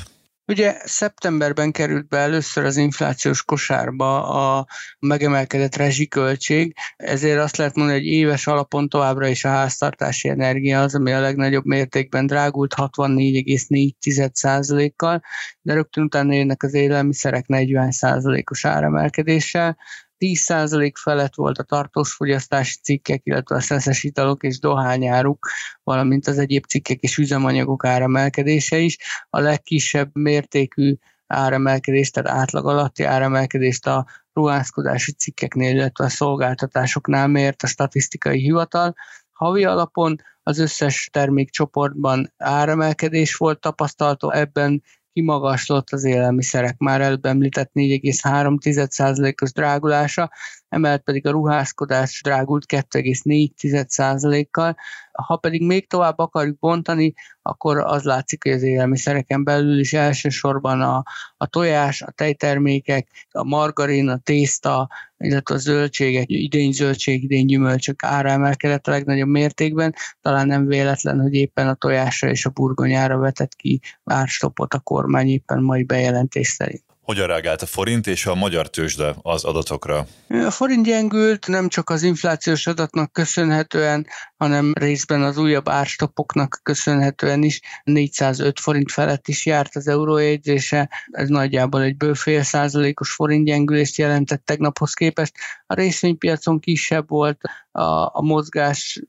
Ugye 0.52 0.78
szeptemberben 0.84 1.72
került 1.72 2.08
be 2.08 2.18
először 2.18 2.66
az 2.66 2.78
inflációs 2.78 3.44
kosárba 3.44 4.28
a 4.28 4.68
megemelkedett 5.00 5.76
rezsiköltség, 5.76 6.76
ezért 6.96 7.40
azt 7.40 7.58
lehet 7.58 7.76
mondani, 7.76 7.98
hogy 7.98 8.08
éves 8.08 8.48
alapon 8.48 8.90
továbbra 8.90 9.28
is 9.28 9.46
a 9.46 9.50
háztartási 9.50 10.30
energia 10.30 10.82
az, 10.82 10.96
ami 10.96 11.12
a 11.12 11.20
legnagyobb 11.20 11.66
mértékben 11.66 12.26
drágult 12.26 12.74
64,4%-kal, 12.78 15.22
de 15.62 15.74
rögtön 15.74 16.04
utána 16.04 16.34
jönnek 16.34 16.64
az 16.64 16.74
élelmiszerek 16.74 17.46
40%-os 17.48 18.66
áremelkedéssel, 18.66 19.78
10% 20.26 20.92
felett 21.02 21.36
volt 21.36 21.58
a 21.58 21.64
tartós 21.64 22.14
fogyasztási 22.14 22.78
cikkek, 22.84 23.22
illetve 23.24 23.56
a 23.56 23.60
szeszes 23.60 24.04
italok 24.04 24.44
és 24.44 24.60
dohányáruk, 24.60 25.48
valamint 25.84 26.28
az 26.28 26.38
egyéb 26.38 26.66
cikkek 26.66 27.00
és 27.00 27.18
üzemanyagok 27.18 27.86
áremelkedése 27.86 28.78
is. 28.78 28.98
A 29.30 29.40
legkisebb 29.40 30.10
mértékű 30.14 30.96
áremelkedést, 31.28 32.14
tehát 32.14 32.40
átlag 32.40 32.68
alatti 32.68 33.04
áremelkedést 33.04 33.88
a 33.88 34.06
ruházkodási 34.34 35.12
cikkeknél, 35.12 35.76
illetve 35.76 36.06
a 36.06 36.10
szolgáltatásoknál 36.10 37.28
mért 37.28 37.64
a 37.64 37.68
statisztikai 37.68 38.40
hivatal. 38.40 38.96
Havi 39.32 39.66
alapon 39.66 40.16
az 40.44 40.60
összes 40.60 41.10
termékcsoportban 41.12 42.34
áremelkedés 42.38 43.36
volt 43.36 43.60
tapasztalható, 43.60 44.32
ebben 44.32 44.84
kimagaslott 45.14 45.90
az 45.90 46.04
élelmiszerek 46.04 46.78
már 46.78 47.02
előbb 47.02 47.26
említett 47.26 47.72
4,3%-os 47.74 49.52
drágulása. 49.52 50.32
Emellett 50.72 51.04
pedig 51.04 51.28
a 51.28 51.32
ruházkodás 51.32 52.22
drágult 52.24 52.66
2,4%-kal. 52.68 54.76
Ha 55.12 55.36
pedig 55.36 55.66
még 55.66 55.88
tovább 55.88 56.18
akarjuk 56.18 56.60
bontani, 56.60 57.14
akkor 57.42 57.78
az 57.78 58.04
látszik, 58.04 58.44
hogy 58.44 58.52
az 58.52 58.64
élelmiszereken 58.64 59.44
belül 59.44 59.80
is 59.80 59.94
elsősorban 59.94 60.82
a, 60.82 61.04
a 61.38 61.48
tojás, 61.48 62.02
a 62.02 62.12
tejtermékek, 62.12 63.08
a 63.32 63.44
margarin, 63.44 64.10
a 64.10 64.18
tészta, 64.18 64.90
illetve 65.18 65.56
a 65.56 65.58
zöldségek, 65.58 66.26
idén 66.28 66.72
zöldség, 66.72 67.24
idén 67.24 67.48
gyümölcsök 67.48 68.04
ára 68.04 68.30
emelkedett 68.30 68.88
a 68.88 68.92
legnagyobb 68.92 69.30
mértékben. 69.30 69.94
Talán 70.22 70.48
nem 70.48 70.66
véletlen, 70.66 71.20
hogy 71.20 71.34
éppen 71.34 71.68
a 71.68 71.74
tojásra 71.74 72.30
és 72.30 72.46
a 72.46 72.50
burgonyára 72.50 73.18
vetett 73.18 73.56
ki 73.56 73.80
árstopot 74.04 74.74
a 74.74 74.80
kormány 74.80 75.28
éppen 75.28 75.64
mai 75.64 75.84
bejelentés 75.84 76.48
szerint. 76.48 76.91
Hogyan 77.12 77.28
reagált 77.28 77.62
a 77.62 77.66
forint 77.66 78.08
és 78.08 78.26
a 78.26 78.36
magyar 78.36 78.70
tőzsde 78.70 79.16
az 79.22 79.44
adatokra? 79.44 80.06
A 80.28 80.52
forint 80.52 80.86
gyengült 80.86 81.48
nem 81.48 81.68
csak 81.68 81.90
az 81.90 82.04
inflációs 82.04 82.68
adatnak 82.68 83.12
köszönhetően, 83.12 84.08
hanem 84.38 84.74
részben 84.74 85.22
az 85.22 85.38
újabb 85.38 85.70
árstopoknak 85.70 86.60
köszönhetően 86.64 87.44
is 87.44 87.60
405 87.84 88.60
forint 88.60 88.92
felett 88.92 89.28
is 89.28 89.46
járt 89.46 89.76
az 89.76 89.88
eurójegyzése, 89.88 90.90
ez 91.12 91.28
nagyjából 91.28 91.82
egy 91.82 91.98
bő 91.98 92.14
fél 92.14 92.44
százalékos 92.44 93.12
forint 93.12 93.46
gyengülést 93.46 93.98
jelentett 93.98 94.46
tegnaphoz 94.46 94.94
képest. 94.94 95.34
A 95.68 95.74
részvénypiacon 95.74 96.60
kisebb 96.60 97.10
volt 97.10 97.42
a, 97.72 97.82
a 98.18 98.22
mozgás 98.22 99.02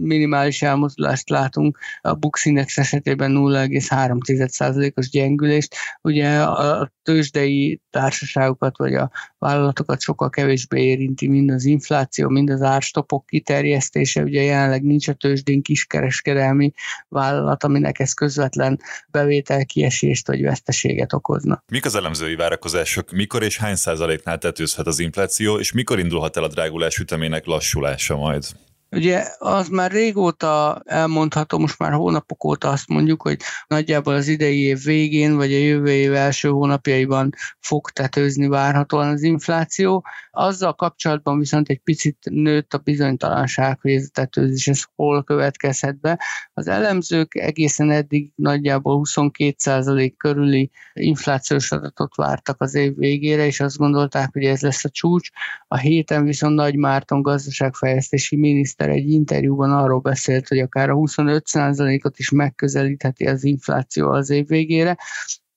minimális 0.00 0.62
elmozdulást 0.62 1.28
látunk, 1.28 1.78
a 2.00 2.14
Bux 2.14 2.44
Index 2.44 2.78
esetében 2.78 3.32
0,3%-os 3.34 5.10
gyengülést. 5.10 5.74
Ugye 6.02 6.42
a 6.42 6.92
tőzsdei 7.02 7.80
társaságokat 7.90 8.76
vagy 8.76 8.94
a 8.94 9.10
vállalatokat 9.38 10.00
sokkal 10.00 10.30
kevésbé 10.30 10.84
érinti 10.84 11.28
mind 11.28 11.50
az 11.50 11.64
infláció, 11.64 12.28
mind 12.28 12.50
az 12.50 12.62
árstopok 12.62 13.26
kiterjesztése. 13.26 14.22
Ugye 14.22 14.42
jelenleg 14.42 14.82
nincs 14.82 15.08
a 15.08 15.12
tőzsdén 15.12 15.62
kiskereskedelmi 15.62 16.72
vállalat, 17.08 17.64
aminek 17.64 17.98
ez 17.98 18.12
közvetlen 18.12 18.80
bevétel 19.10 19.64
kiesést 19.64 20.26
vagy 20.26 20.42
veszteséget 20.42 21.12
okozna. 21.12 21.62
Mik 21.72 21.84
az 21.84 21.94
elemzői 21.94 22.34
várakozások, 22.34 23.10
mikor 23.10 23.42
és 23.42 23.58
hány 23.58 23.76
százaléknál 23.76 24.38
tetőzhet 24.38 24.86
az 24.86 24.98
infláció, 24.98 25.58
és 25.58 25.72
mikor 25.72 25.98
indulhat 25.98 26.36
el 26.36 26.44
a 26.44 26.48
drágulás 26.48 26.98
ütemének 26.98 27.46
lassulása 27.46 28.16
majd? 28.16 28.44
Ugye 28.90 29.24
az 29.38 29.68
már 29.68 29.90
régóta 29.90 30.82
elmondható, 30.84 31.58
most 31.58 31.78
már 31.78 31.92
hónapok 31.92 32.44
óta 32.44 32.68
azt 32.68 32.88
mondjuk, 32.88 33.22
hogy 33.22 33.40
nagyjából 33.66 34.14
az 34.14 34.28
idei 34.28 34.60
év 34.60 34.82
végén, 34.84 35.36
vagy 35.36 35.52
a 35.52 35.58
jövő 35.58 35.90
év 35.90 36.14
első 36.14 36.48
hónapjaiban 36.48 37.30
fog 37.60 37.90
tetőzni 37.90 38.46
várhatóan 38.46 39.08
az 39.08 39.22
infláció. 39.22 40.04
Azzal 40.30 40.74
kapcsolatban 40.74 41.38
viszont 41.38 41.68
egy 41.68 41.78
picit 41.78 42.18
nőtt 42.30 42.74
a 42.74 42.78
bizonytalanság, 42.78 43.78
hogy 43.80 43.90
ez 43.90 44.04
a 44.04 44.10
tetőzés 44.12 44.68
ez 44.68 44.82
hol 44.94 45.24
következhet 45.24 46.00
be. 46.00 46.20
Az 46.54 46.68
elemzők 46.68 47.34
egészen 47.34 47.90
eddig 47.90 48.32
nagyjából 48.34 49.00
22% 49.04 50.12
körüli 50.16 50.70
inflációs 50.92 51.72
adatot 51.72 52.14
vártak 52.14 52.60
az 52.60 52.74
év 52.74 52.96
végére, 52.96 53.46
és 53.46 53.60
azt 53.60 53.76
gondolták, 53.76 54.28
hogy 54.32 54.44
ez 54.44 54.60
lesz 54.60 54.84
a 54.84 54.88
csúcs. 54.88 55.28
A 55.66 55.76
héten 55.76 56.24
viszont 56.24 56.54
Nagy 56.54 56.76
Márton 56.76 57.22
gazdaságfejlesztési 57.22 58.36
miniszter 58.36 58.77
miniszter 58.78 58.88
egy 58.88 59.10
interjúban 59.10 59.72
arról 59.72 60.00
beszélt, 60.00 60.48
hogy 60.48 60.58
akár 60.58 60.90
a 60.90 60.94
25%-ot 60.94 62.18
is 62.18 62.30
megközelítheti 62.30 63.26
az 63.26 63.44
infláció 63.44 64.10
az 64.10 64.30
év 64.30 64.46
végére, 64.46 64.96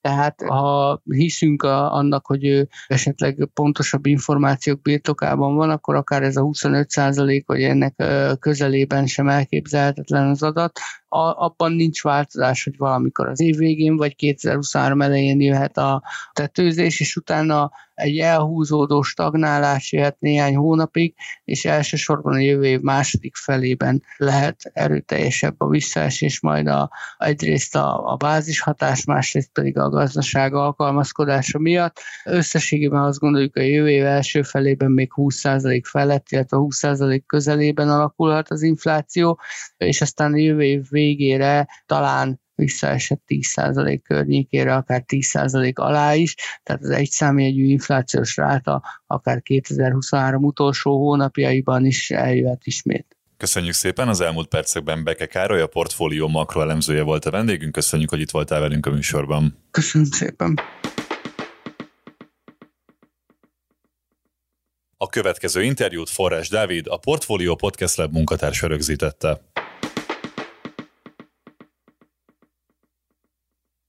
tehát 0.00 0.42
ha 0.46 1.00
hiszünk 1.04 1.62
a, 1.62 1.92
annak, 1.92 2.26
hogy 2.26 2.44
ő 2.44 2.68
esetleg 2.86 3.48
pontosabb 3.54 4.06
információk 4.06 4.82
birtokában 4.82 5.54
van, 5.54 5.70
akkor 5.70 5.94
akár 5.94 6.22
ez 6.22 6.36
a 6.36 6.42
25 6.42 6.90
százalék, 6.90 7.46
vagy 7.46 7.62
ennek 7.62 7.94
közelében 8.38 9.06
sem 9.06 9.28
elképzelhetetlen 9.28 10.28
az 10.28 10.42
adat. 10.42 10.80
A, 11.14 11.44
abban 11.44 11.72
nincs 11.72 12.02
változás, 12.02 12.64
hogy 12.64 12.76
valamikor 12.76 13.28
az 13.28 13.40
év 13.40 13.56
végén, 13.56 13.96
vagy 13.96 14.16
2023 14.16 15.02
elején 15.02 15.40
jöhet 15.40 15.76
a 15.76 16.02
tetőzés, 16.32 17.00
és 17.00 17.16
utána 17.16 17.70
egy 17.94 18.18
elhúzódó 18.18 19.02
stagnálás 19.02 19.92
jöhet 19.92 20.20
néhány 20.20 20.56
hónapig, 20.56 21.14
és 21.44 21.64
elsősorban 21.64 22.32
a 22.32 22.38
jövő 22.38 22.64
év 22.64 22.80
második 22.80 23.36
felében 23.36 24.02
lehet 24.16 24.70
erőteljesebb 24.72 25.54
a 25.58 25.68
visszaesés, 25.68 26.40
majd 26.40 26.66
a, 26.66 26.90
egyrészt 27.18 27.76
a, 27.76 28.12
a 28.12 28.16
bázishatás, 28.16 29.04
másrészt 29.04 29.50
pedig 29.52 29.78
a 29.78 29.88
gazdaság 29.88 30.54
alkalmazkodása 30.54 31.58
miatt. 31.58 32.00
Összességében 32.24 33.02
azt 33.02 33.18
gondoljuk, 33.18 33.56
a 33.56 33.60
jövő 33.60 33.90
év 33.90 34.04
első 34.04 34.42
felében 34.42 34.90
még 34.90 35.12
20% 35.16 35.80
felett, 35.84 36.26
illetve 36.28 36.56
20% 36.60 37.22
közelében 37.26 37.88
alakulhat 37.88 38.50
az 38.50 38.62
infláció, 38.62 39.40
és 39.76 40.00
aztán 40.00 40.32
a 40.32 40.36
jövő 40.36 40.62
év 40.62 40.88
végére 41.02 41.68
talán 41.86 42.40
visszaesett 42.54 43.22
10% 43.26 44.00
környékére, 44.02 44.74
akár 44.74 45.04
10% 45.06 45.72
alá 45.74 46.14
is, 46.14 46.34
tehát 46.62 46.82
az 46.82 46.90
egy 46.90 47.10
számjegyű 47.10 47.64
inflációs 47.64 48.36
ráta 48.36 48.82
akár 49.06 49.42
2023 49.42 50.44
utolsó 50.44 50.98
hónapjaiban 50.98 51.86
is 51.86 52.10
eljöhet 52.10 52.66
ismét. 52.66 53.16
Köszönjük 53.36 53.74
szépen, 53.74 54.08
az 54.08 54.20
elmúlt 54.20 54.48
percekben 54.48 55.04
Beke 55.04 55.26
Károly, 55.26 55.60
a 55.60 55.66
portfólió 55.66 56.28
makroelemzője 56.28 57.02
volt 57.02 57.24
a 57.24 57.30
vendégünk, 57.30 57.72
köszönjük, 57.72 58.10
hogy 58.10 58.20
itt 58.20 58.30
voltál 58.30 58.60
velünk 58.60 58.86
a 58.86 58.90
műsorban. 58.90 59.58
Köszönöm 59.70 60.06
szépen. 60.06 60.58
A 64.96 65.06
következő 65.06 65.62
interjút 65.62 66.10
Forrás 66.10 66.48
Dávid, 66.48 66.86
a 66.88 66.96
Portfólió 66.96 67.54
Podcast 67.54 67.96
Lab 67.96 68.12
munkatársa 68.12 68.66
rögzítette. 68.66 69.40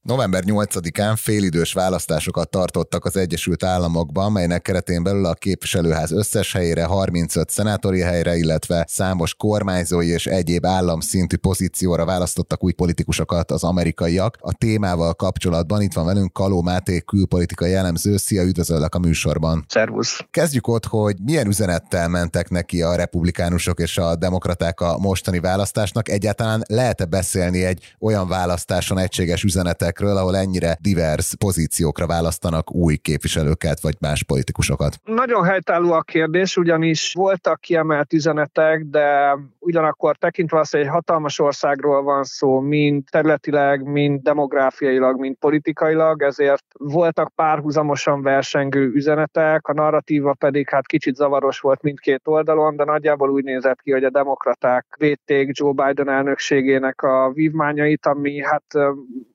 November 0.04 0.44
8-án 0.46 1.13
félidős 1.18 1.74
választásokat 1.74 2.50
tartottak 2.50 3.06
az 3.06 3.18
Egyesült 3.18 3.63
Államokban, 3.63 4.32
melynek 4.32 4.62
keretén 4.62 5.04
belül 5.04 5.26
a 5.26 5.34
képviselőház 5.34 6.12
összes 6.12 6.54
helyére 6.54 6.84
35 6.84 7.50
szenátori 7.50 8.00
helyre, 8.00 8.36
illetve 8.36 8.86
számos 8.89 9.36
kormányzói 9.36 10.08
és 10.08 10.26
egyéb 10.26 10.66
államszintű 10.66 11.38
pozícióra 11.38 12.06
választottak 12.06 12.63
új 12.63 12.72
politikusokat 12.72 13.52
az 13.52 13.63
amerikaiak. 13.63 14.38
A 14.39 14.54
témával 14.54 15.13
kapcsolatban 15.13 15.82
itt 15.82 15.94
van 15.94 16.06
velünk 16.06 16.34
Kaló 16.34 16.62
Máté 16.62 17.00
külpolitikai 17.00 17.72
jellemző. 17.72 18.18
Szia, 18.18 18.44
üdvözöllek 18.44 18.96
a 18.96 19.00
műsorban. 19.00 19.66
Szervusz. 19.68 20.20
Kezdjük 20.32 20.68
ott, 20.68 20.86
hogy 20.86 21.16
milyen 21.26 21.48
üzenettel 21.48 22.08
mentek 22.08 22.50
neki 22.50 22.82
a 22.82 22.96
republikánusok 22.96 23.80
és 23.80 23.98
a 23.98 24.16
demokraták 24.16 24.82
a 24.82 24.98
mostani 24.98 25.39
választásnak. 25.39 26.10
Egyáltalán 26.10 26.63
lehet-e 26.68 27.06
beszélni 27.06 27.63
egy 27.63 27.96
olyan 28.00 28.28
választáson 28.28 28.98
egységes 28.98 29.44
üzenetek 29.44 29.92
területekről, 29.93 30.17
ahol 30.17 30.36
ennyire 30.36 30.77
divers 30.82 31.36
pozíciókra 31.36 32.08
választanak 32.08 32.73
új 32.75 32.95
képviselőket 32.95 33.82
vagy 33.82 33.95
más 33.99 34.23
politikusokat? 34.23 34.95
Nagyon 35.03 35.43
helytálló 35.43 35.91
a 35.91 36.01
kérdés, 36.01 36.58
ugyanis 36.58 37.13
voltak 37.13 37.60
kiemelt 37.60 38.13
üzenetek, 38.13 38.84
de 38.84 39.38
ugyanakkor 39.60 40.15
tekintve 40.15 40.60
azt, 40.60 40.71
hogy 40.71 40.82
egy 40.82 40.88
hatalmas 40.88 41.39
országról 41.39 42.03
van 42.03 42.23
szó, 42.23 42.60
mind 42.60 43.03
területileg, 43.12 43.84
mind 43.84 44.21
demográfiailag, 44.21 45.19
mind 45.19 45.36
politikailag, 45.36 46.21
ezért 46.21 46.65
voltak 46.77 47.32
párhuzamosan 47.36 48.21
versengő 48.21 48.91
üzenetek, 48.93 49.67
a 49.67 49.73
narratíva 49.73 50.34
pedig 50.34 50.69
hát 50.69 50.86
kicsit 50.86 51.15
zavaros 51.15 51.60
volt 51.60 51.82
mindkét 51.82 52.21
oldalon, 52.23 52.75
de 52.75 52.84
nagyjából 52.84 53.29
úgy 53.29 53.43
nézett 53.43 53.82
ki, 53.82 53.91
hogy 53.91 54.03
a 54.03 54.10
demokraták 54.10 54.86
védték 54.97 55.49
Joe 55.58 55.71
Biden 55.71 56.10
elnökségének 56.10 57.01
a 57.01 57.32
vívmányait, 57.34 58.06
ami 58.06 58.41
hát 58.41 58.63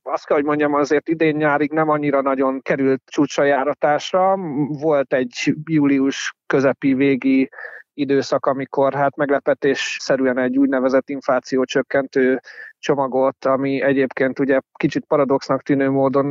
azt 0.09 0.27
kell, 0.27 0.37
hogy 0.37 0.47
mondjam, 0.47 0.75
azért 0.75 1.09
idén 1.09 1.37
nyárig 1.37 1.73
nem 1.73 1.89
annyira 1.89 2.21
nagyon 2.21 2.61
került 2.61 3.03
csúcsra 3.07 3.45
járatásra. 3.45 4.37
Volt 4.69 5.13
egy 5.13 5.55
július 5.65 6.35
közepi 6.47 6.95
végi 6.95 7.51
időszak, 7.95 8.47
amikor 8.47 8.95
hát 8.95 9.17
meglepetésszerűen 9.17 10.39
egy 10.39 10.59
úgynevezett 10.59 11.09
infláció 11.09 11.65
csökkentő 11.65 12.41
csomagot, 12.79 13.45
ami 13.45 13.83
egyébként 13.83 14.39
ugye 14.39 14.61
kicsit 14.73 15.05
paradoxnak 15.05 15.63
tűnő 15.63 15.91
módon 15.91 16.27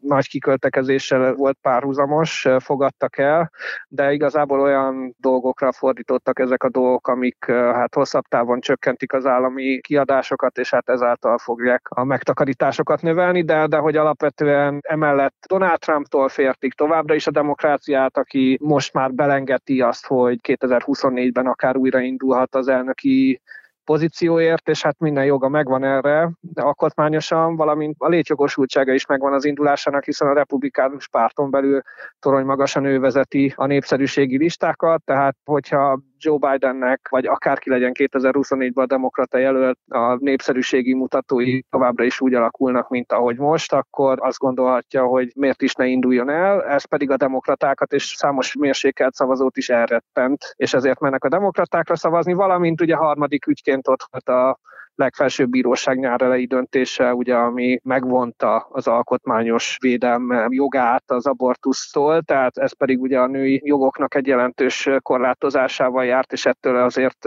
nagy 0.00 0.28
kiköltekezéssel 0.28 1.34
volt 1.34 1.58
párhuzamos, 1.62 2.46
fogadtak 2.58 3.18
el, 3.18 3.50
de 3.88 4.12
igazából 4.12 4.60
olyan 4.60 5.14
dolgokra 5.18 5.72
fordítottak 5.72 6.38
ezek 6.38 6.62
a 6.62 6.68
dolgok, 6.68 7.08
amik 7.08 7.44
hát 7.50 7.94
hosszabb 7.94 8.24
távon 8.24 8.60
csökkentik 8.60 9.12
az 9.12 9.26
állami 9.26 9.80
kiadásokat, 9.80 10.58
és 10.58 10.70
hát 10.70 10.88
ezáltal 10.88 11.38
fogják 11.38 11.86
a 11.88 12.04
megtakarításokat 12.04 13.02
növelni, 13.02 13.42
de, 13.42 13.66
de 13.66 13.76
hogy 13.76 13.96
alapvetően 13.96 14.78
emellett 14.82 15.44
Donald 15.48 15.78
Trumptól 15.78 16.28
fértik 16.28 16.72
továbbra 16.72 17.14
is 17.14 17.26
a 17.26 17.30
demokráciát, 17.30 18.16
aki 18.16 18.58
most 18.62 18.92
már 18.92 19.12
belengeti 19.12 19.80
azt, 19.80 20.06
hogy 20.06 20.38
2024-ben 20.42 21.46
akár 21.46 21.76
újraindulhat 21.76 22.54
az 22.54 22.68
elnöki 22.68 23.40
pozícióért, 23.86 24.68
és 24.68 24.82
hát 24.82 24.98
minden 24.98 25.24
joga 25.24 25.48
megvan 25.48 25.84
erre, 25.84 26.30
de 26.40 26.62
alkotmányosan, 26.62 27.56
valamint 27.56 27.96
a 27.98 28.08
létjogosultsága 28.08 28.92
is 28.92 29.06
megvan 29.06 29.32
az 29.32 29.44
indulásának, 29.44 30.04
hiszen 30.04 30.28
a 30.28 30.34
republikánus 30.34 31.08
párton 31.08 31.50
belül 31.50 31.82
torony 32.18 32.44
magasan 32.44 32.84
ő 32.84 33.00
vezeti 33.00 33.52
a 33.56 33.66
népszerűségi 33.66 34.38
listákat, 34.38 35.02
tehát 35.04 35.36
hogyha 35.44 36.00
Joe 36.18 36.38
Bidennek, 36.38 37.08
vagy 37.08 37.26
akárki 37.26 37.70
legyen 37.70 37.92
2024-ben 37.94 38.84
a 38.84 38.86
demokrata 38.86 39.38
jelölt, 39.38 39.78
a 39.88 40.16
népszerűségi 40.20 40.94
mutatói 40.94 41.60
továbbra 41.70 42.04
is 42.04 42.20
úgy 42.20 42.34
alakulnak, 42.34 42.88
mint 42.88 43.12
ahogy 43.12 43.38
most, 43.38 43.72
akkor 43.72 44.18
azt 44.20 44.38
gondolhatja, 44.38 45.04
hogy 45.04 45.32
miért 45.34 45.62
is 45.62 45.74
ne 45.74 45.86
induljon 45.86 46.30
el, 46.30 46.64
ez 46.64 46.84
pedig 46.84 47.10
a 47.10 47.16
demokratákat 47.16 47.92
és 47.92 48.04
számos 48.04 48.54
mérsékelt 48.54 49.14
szavazót 49.14 49.56
is 49.56 49.68
elrettent, 49.68 50.54
és 50.56 50.74
ezért 50.74 51.00
mennek 51.00 51.24
a 51.24 51.28
demokratákra 51.28 51.96
szavazni, 51.96 52.32
valamint 52.32 52.80
ugye 52.80 52.94
harmadik 52.94 53.46
ügyként 53.46 53.88
ott 53.88 54.08
volt 54.10 54.28
a 54.28 54.58
legfelsőbb 54.96 55.48
bíróság 55.48 55.98
nyár 55.98 56.22
elejé 56.22 56.44
döntése, 56.44 57.14
ugye, 57.14 57.34
ami 57.34 57.78
megvonta 57.82 58.66
az 58.70 58.86
alkotmányos 58.86 59.76
védelme 59.80 60.46
jogát 60.48 61.04
az 61.06 61.26
abortusztól, 61.26 62.22
tehát 62.22 62.58
ez 62.58 62.76
pedig 62.76 63.00
ugye 63.00 63.18
a 63.18 63.26
női 63.26 63.60
jogoknak 63.64 64.14
egy 64.14 64.26
jelentős 64.26 64.88
korlátozásával 65.02 66.04
járt, 66.04 66.32
és 66.32 66.46
ettől 66.46 66.76
azért 66.76 67.18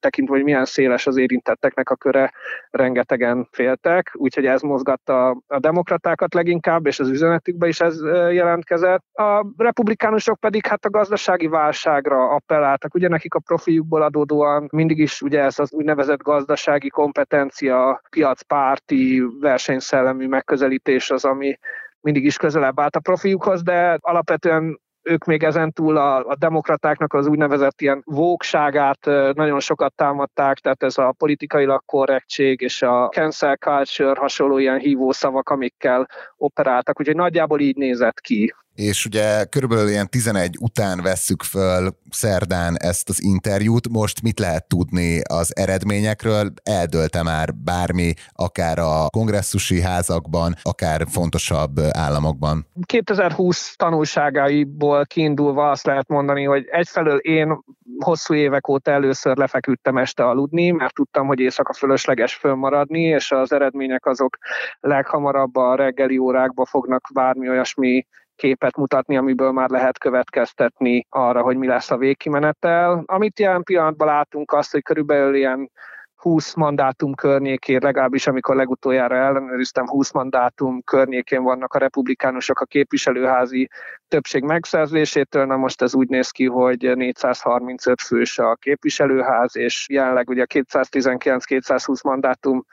tekintve, 0.00 0.34
hogy 0.34 0.44
milyen 0.44 0.64
széles 0.64 1.06
az 1.06 1.16
érintetteknek 1.16 1.90
a 1.90 1.96
köre, 1.96 2.32
rengetegen 2.70 3.48
féltek, 3.50 4.10
úgyhogy 4.14 4.46
ez 4.46 4.60
mozgatta 4.60 5.28
a 5.46 5.58
demokratákat 5.58 6.34
leginkább, 6.34 6.86
és 6.86 7.00
az 7.00 7.08
üzenetükbe 7.08 7.68
is 7.68 7.80
ez 7.80 8.00
jelentkezett. 8.30 9.04
A 9.12 9.46
republikánusok 9.56 10.40
pedig 10.40 10.66
hát 10.66 10.84
a 10.84 10.90
gazdasági 10.90 11.46
válságra 11.46 12.28
appelláltak, 12.28 12.94
ugye 12.94 13.08
nekik 13.08 13.34
a 13.34 13.38
profiukból 13.38 14.02
adódóan 14.02 14.68
mindig 14.72 14.98
is 14.98 15.22
ugye 15.22 15.40
ez 15.40 15.58
az 15.58 15.72
úgynevezett 15.72 16.22
gazdasági 16.22 16.88
komp 16.88 17.17
kompetencia, 17.18 18.02
piacpárti, 18.10 19.22
versenyszellemű 19.40 20.26
megközelítés 20.26 21.10
az, 21.10 21.24
ami 21.24 21.58
mindig 22.00 22.24
is 22.24 22.36
közelebb 22.36 22.80
állt 22.80 22.96
a 22.96 23.00
profiukhoz, 23.00 23.62
de 23.62 23.98
alapvetően 24.00 24.80
ők 25.02 25.24
még 25.24 25.42
ezen 25.42 25.72
túl 25.72 25.96
a, 25.96 26.26
a 26.26 26.36
demokratáknak 26.36 27.14
az 27.14 27.26
úgynevezett 27.26 27.80
ilyen 27.80 28.02
vókságát 28.04 29.04
nagyon 29.34 29.60
sokat 29.60 29.94
támadták, 29.94 30.58
tehát 30.58 30.82
ez 30.82 30.98
a 30.98 31.14
politikailag 31.18 31.82
korrektség 31.84 32.60
és 32.60 32.82
a 32.82 33.08
cancel 33.08 33.56
culture 33.56 34.20
hasonló 34.20 34.58
ilyen 34.58 34.78
hívószavak, 34.78 35.48
amikkel 35.48 36.08
operáltak, 36.36 37.00
úgyhogy 37.00 37.16
nagyjából 37.16 37.60
így 37.60 37.76
nézett 37.76 38.20
ki 38.20 38.54
és 38.78 39.06
ugye 39.06 39.44
körülbelül 39.44 39.88
ilyen 39.88 40.08
11 40.08 40.56
után 40.60 41.02
vesszük 41.02 41.42
föl 41.42 41.90
szerdán 42.10 42.76
ezt 42.76 43.08
az 43.08 43.22
interjút. 43.22 43.88
Most 43.88 44.22
mit 44.22 44.38
lehet 44.38 44.68
tudni 44.68 45.20
az 45.28 45.56
eredményekről? 45.56 46.52
Eldölte 46.62 47.22
már 47.22 47.54
bármi, 47.54 48.12
akár 48.32 48.78
a 48.78 49.08
kongresszusi 49.10 49.80
házakban, 49.80 50.54
akár 50.62 51.06
fontosabb 51.08 51.78
államokban? 51.90 52.66
2020 52.86 53.74
tanulságaiból 53.76 55.06
kiindulva 55.06 55.70
azt 55.70 55.86
lehet 55.86 56.08
mondani, 56.08 56.44
hogy 56.44 56.66
egyfelől 56.70 57.18
én 57.18 57.64
hosszú 57.98 58.34
évek 58.34 58.68
óta 58.68 58.90
először 58.90 59.36
lefeküdtem 59.36 59.96
este 59.96 60.24
aludni, 60.24 60.70
mert 60.70 60.94
tudtam, 60.94 61.26
hogy 61.26 61.38
éjszaka 61.38 61.72
fölösleges 61.72 62.34
fönnmaradni, 62.34 63.02
és 63.02 63.30
az 63.30 63.52
eredmények 63.52 64.06
azok 64.06 64.38
leghamarabb 64.80 65.56
a 65.56 65.74
reggeli 65.74 66.18
órákba 66.18 66.66
fognak 66.66 67.08
bármi 67.14 67.48
olyasmi 67.48 68.06
képet 68.38 68.76
mutatni, 68.76 69.16
amiből 69.16 69.52
már 69.52 69.68
lehet 69.68 69.98
következtetni 69.98 71.06
arra, 71.10 71.42
hogy 71.42 71.56
mi 71.56 71.66
lesz 71.66 71.90
a 71.90 71.96
végkimenettel. 71.96 73.02
Amit 73.06 73.38
jelen 73.38 73.62
pillanatban 73.62 74.06
látunk 74.06 74.52
azt, 74.52 74.72
hogy 74.72 74.82
körülbelül 74.82 75.34
ilyen 75.34 75.70
20 76.18 76.54
mandátum 76.54 77.14
környékén, 77.14 77.78
legalábbis 77.82 78.26
amikor 78.26 78.56
legutoljára 78.56 79.16
ellenőriztem, 79.16 79.86
20 79.86 80.12
mandátum 80.12 80.82
környékén 80.82 81.42
vannak 81.42 81.74
a 81.74 81.78
republikánusok 81.78 82.60
a 82.60 82.64
képviselőházi 82.64 83.68
többség 84.08 84.42
megszerzésétől. 84.42 85.44
Na 85.44 85.56
most 85.56 85.82
ez 85.82 85.94
úgy 85.94 86.08
néz 86.08 86.30
ki, 86.30 86.46
hogy 86.46 86.96
435 86.96 88.00
fős 88.00 88.38
a 88.38 88.54
képviselőház, 88.54 89.56
és 89.56 89.86
jelenleg 89.88 90.28
ugye 90.28 90.44
219-220 90.54 92.04
mandátum 92.04 92.64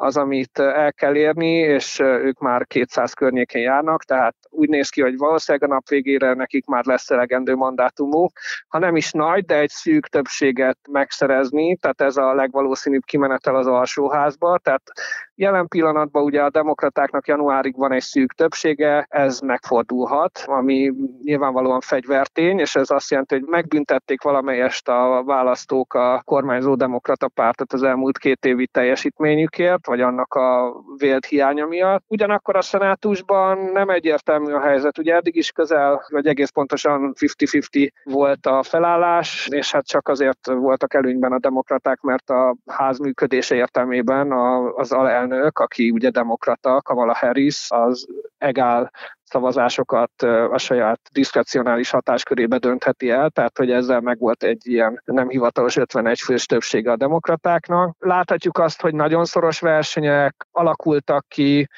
az, 0.00 0.16
amit 0.16 0.58
el 0.58 0.92
kell 0.92 1.16
érni, 1.16 1.52
és 1.52 1.98
ők 1.98 2.38
már 2.38 2.66
200 2.66 3.12
környékén 3.12 3.62
járnak, 3.62 4.04
tehát 4.04 4.36
úgy 4.48 4.68
néz 4.68 4.88
ki, 4.88 5.02
hogy 5.02 5.16
valószínűleg 5.16 5.70
a 5.70 5.74
nap 5.74 5.88
végére 5.88 6.34
nekik 6.34 6.66
már 6.66 6.84
lesz 6.84 7.10
elegendő 7.10 7.54
mandátumuk, 7.54 8.32
ha 8.68 8.78
nem 8.78 8.96
is 8.96 9.12
nagy, 9.12 9.44
de 9.44 9.58
egy 9.58 9.68
szűk 9.68 10.06
többséget 10.06 10.78
megszerezni, 10.90 11.76
tehát 11.76 12.00
ez 12.00 12.16
a 12.16 12.34
legvalószínűbb 12.34 13.04
kimenetel 13.04 13.56
az 13.56 13.66
alsóházba, 13.66 14.58
tehát 14.58 14.82
jelen 15.34 15.68
pillanatban 15.68 16.22
ugye 16.22 16.42
a 16.42 16.50
demokratáknak 16.50 17.26
januárig 17.26 17.76
van 17.76 17.92
egy 17.92 18.02
szűk 18.02 18.32
többsége, 18.32 19.06
ez 19.08 19.40
megfordulhat, 19.40 20.42
ami 20.46 20.92
nyilvánvalóan 21.22 21.80
fegyvertény, 21.80 22.58
és 22.58 22.76
ez 22.76 22.90
azt 22.90 23.10
jelenti, 23.10 23.34
hogy 23.34 23.44
megbüntették 23.44 24.22
valamelyest 24.22 24.88
a 24.88 25.22
választók 25.26 25.94
a 25.94 26.22
kormányzó 26.24 26.74
demokrata 26.74 27.28
pártot 27.28 27.72
az 27.72 27.82
elmúlt 27.82 28.18
két 28.18 28.44
évi 28.44 28.66
teljesítményükért, 28.66 29.86
vagy 29.90 30.00
annak 30.00 30.34
a 30.34 30.74
vélt 30.96 31.26
hiánya 31.26 31.66
miatt. 31.66 32.04
Ugyanakkor 32.06 32.56
a 32.56 32.62
szenátusban 32.62 33.58
nem 33.58 33.88
egyértelmű 33.88 34.52
a 34.52 34.60
helyzet. 34.60 34.98
Ugye 34.98 35.14
eddig 35.14 35.36
is 35.36 35.50
közel, 35.50 36.04
vagy 36.08 36.26
egész 36.26 36.50
pontosan 36.50 37.14
50-50 37.20 37.90
volt 38.04 38.46
a 38.46 38.62
felállás, 38.62 39.48
és 39.50 39.72
hát 39.72 39.86
csak 39.86 40.08
azért 40.08 40.46
voltak 40.46 40.94
előnyben 40.94 41.32
a 41.32 41.38
demokraták, 41.38 42.00
mert 42.00 42.30
a 42.30 42.56
ház 42.66 42.98
működése 42.98 43.54
értelmében 43.54 44.32
az 44.74 44.92
alelnök, 44.92 45.58
aki 45.58 45.90
ugye 45.90 46.10
demokrata, 46.10 46.82
Kamala 46.82 47.14
Harris, 47.14 47.66
az 47.68 48.06
egál 48.40 48.90
szavazásokat 49.24 50.22
a 50.50 50.58
saját 50.58 51.00
diszkrecionális 51.12 51.90
hatáskörébe 51.90 52.58
döntheti 52.58 53.10
el, 53.10 53.30
tehát 53.30 53.58
hogy 53.58 53.70
ezzel 53.70 54.00
meg 54.00 54.18
volt 54.18 54.42
egy 54.42 54.66
ilyen 54.66 55.02
nem 55.04 55.28
hivatalos 55.28 55.76
51 55.76 56.18
fős 56.18 56.46
többsége 56.46 56.90
a 56.90 56.96
demokratáknak. 56.96 57.96
Láthatjuk 57.98 58.58
azt, 58.58 58.80
hogy 58.80 58.94
nagyon 58.94 59.24
szoros 59.24 59.60
versenyek 59.60 60.46
alakultak 60.50 61.28
ki, 61.28 61.68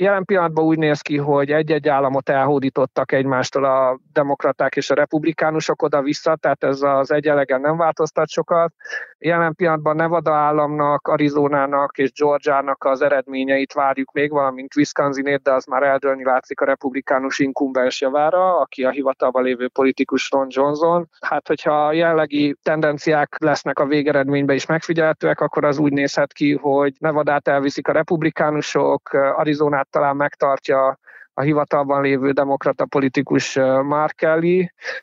Jelen 0.00 0.24
pillanatban 0.24 0.64
úgy 0.64 0.78
néz 0.78 1.00
ki, 1.00 1.16
hogy 1.16 1.50
egy-egy 1.50 1.88
államot 1.88 2.28
elhódítottak 2.28 3.12
egymástól 3.12 3.64
a 3.64 3.98
demokraták 4.12 4.76
és 4.76 4.90
a 4.90 4.94
republikánusok 4.94 5.82
oda-vissza, 5.82 6.36
tehát 6.36 6.64
ez 6.64 6.82
az 6.82 7.10
egyenlegen 7.10 7.60
nem 7.60 7.76
változtat 7.76 8.28
sokat. 8.28 8.72
Jelen 9.18 9.54
pillanatban 9.54 9.96
Nevada 9.96 10.34
államnak, 10.34 11.08
Arizonának 11.08 11.98
és 11.98 12.12
Georgiának 12.12 12.84
az 12.84 13.02
eredményeit 13.02 13.72
várjuk 13.72 14.12
még, 14.12 14.30
valamint 14.30 14.76
Wisconsinét, 14.76 15.42
de 15.42 15.52
az 15.52 15.64
már 15.64 15.82
eldőlni 15.82 16.24
látszik 16.24 16.60
a 16.60 16.64
republikánus 16.64 17.38
inkumbens 17.38 18.00
javára, 18.00 18.60
aki 18.60 18.84
a 18.84 18.90
hivatalban 18.90 19.42
lévő 19.42 19.68
politikus 19.68 20.30
Ron 20.30 20.46
Johnson. 20.50 21.08
Hát, 21.20 21.46
hogyha 21.46 21.86
a 21.86 21.92
jelenlegi 21.92 22.56
tendenciák 22.62 23.36
lesznek 23.38 23.78
a 23.78 23.86
végeredményben 23.86 24.56
is 24.56 24.66
megfigyelhetőek, 24.66 25.40
akkor 25.40 25.64
az 25.64 25.78
úgy 25.78 25.92
nézhet 25.92 26.32
ki, 26.32 26.54
hogy 26.54 26.92
Nevadát 26.98 27.48
elviszik 27.48 27.88
a 27.88 27.92
republikánusok, 27.92 29.12
Arizonát 29.12 29.87
talán 29.90 30.16
megtartja 30.16 30.98
a 31.34 31.40
hivatalban 31.40 32.02
lévő 32.02 32.30
demokrata 32.30 32.86
politikus 32.86 33.54
Mark 33.82 34.26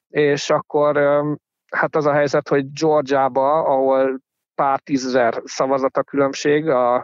és 0.07 0.49
akkor 0.49 0.97
hát 1.71 1.95
az 1.95 2.05
a 2.05 2.13
helyzet, 2.13 2.47
hogy 2.47 2.71
Georgiába, 2.71 3.63
ahol 3.63 4.19
pár 4.55 4.79
tízezer 4.79 5.41
szavazata 5.43 6.03
különbség 6.03 6.69
a, 6.69 6.95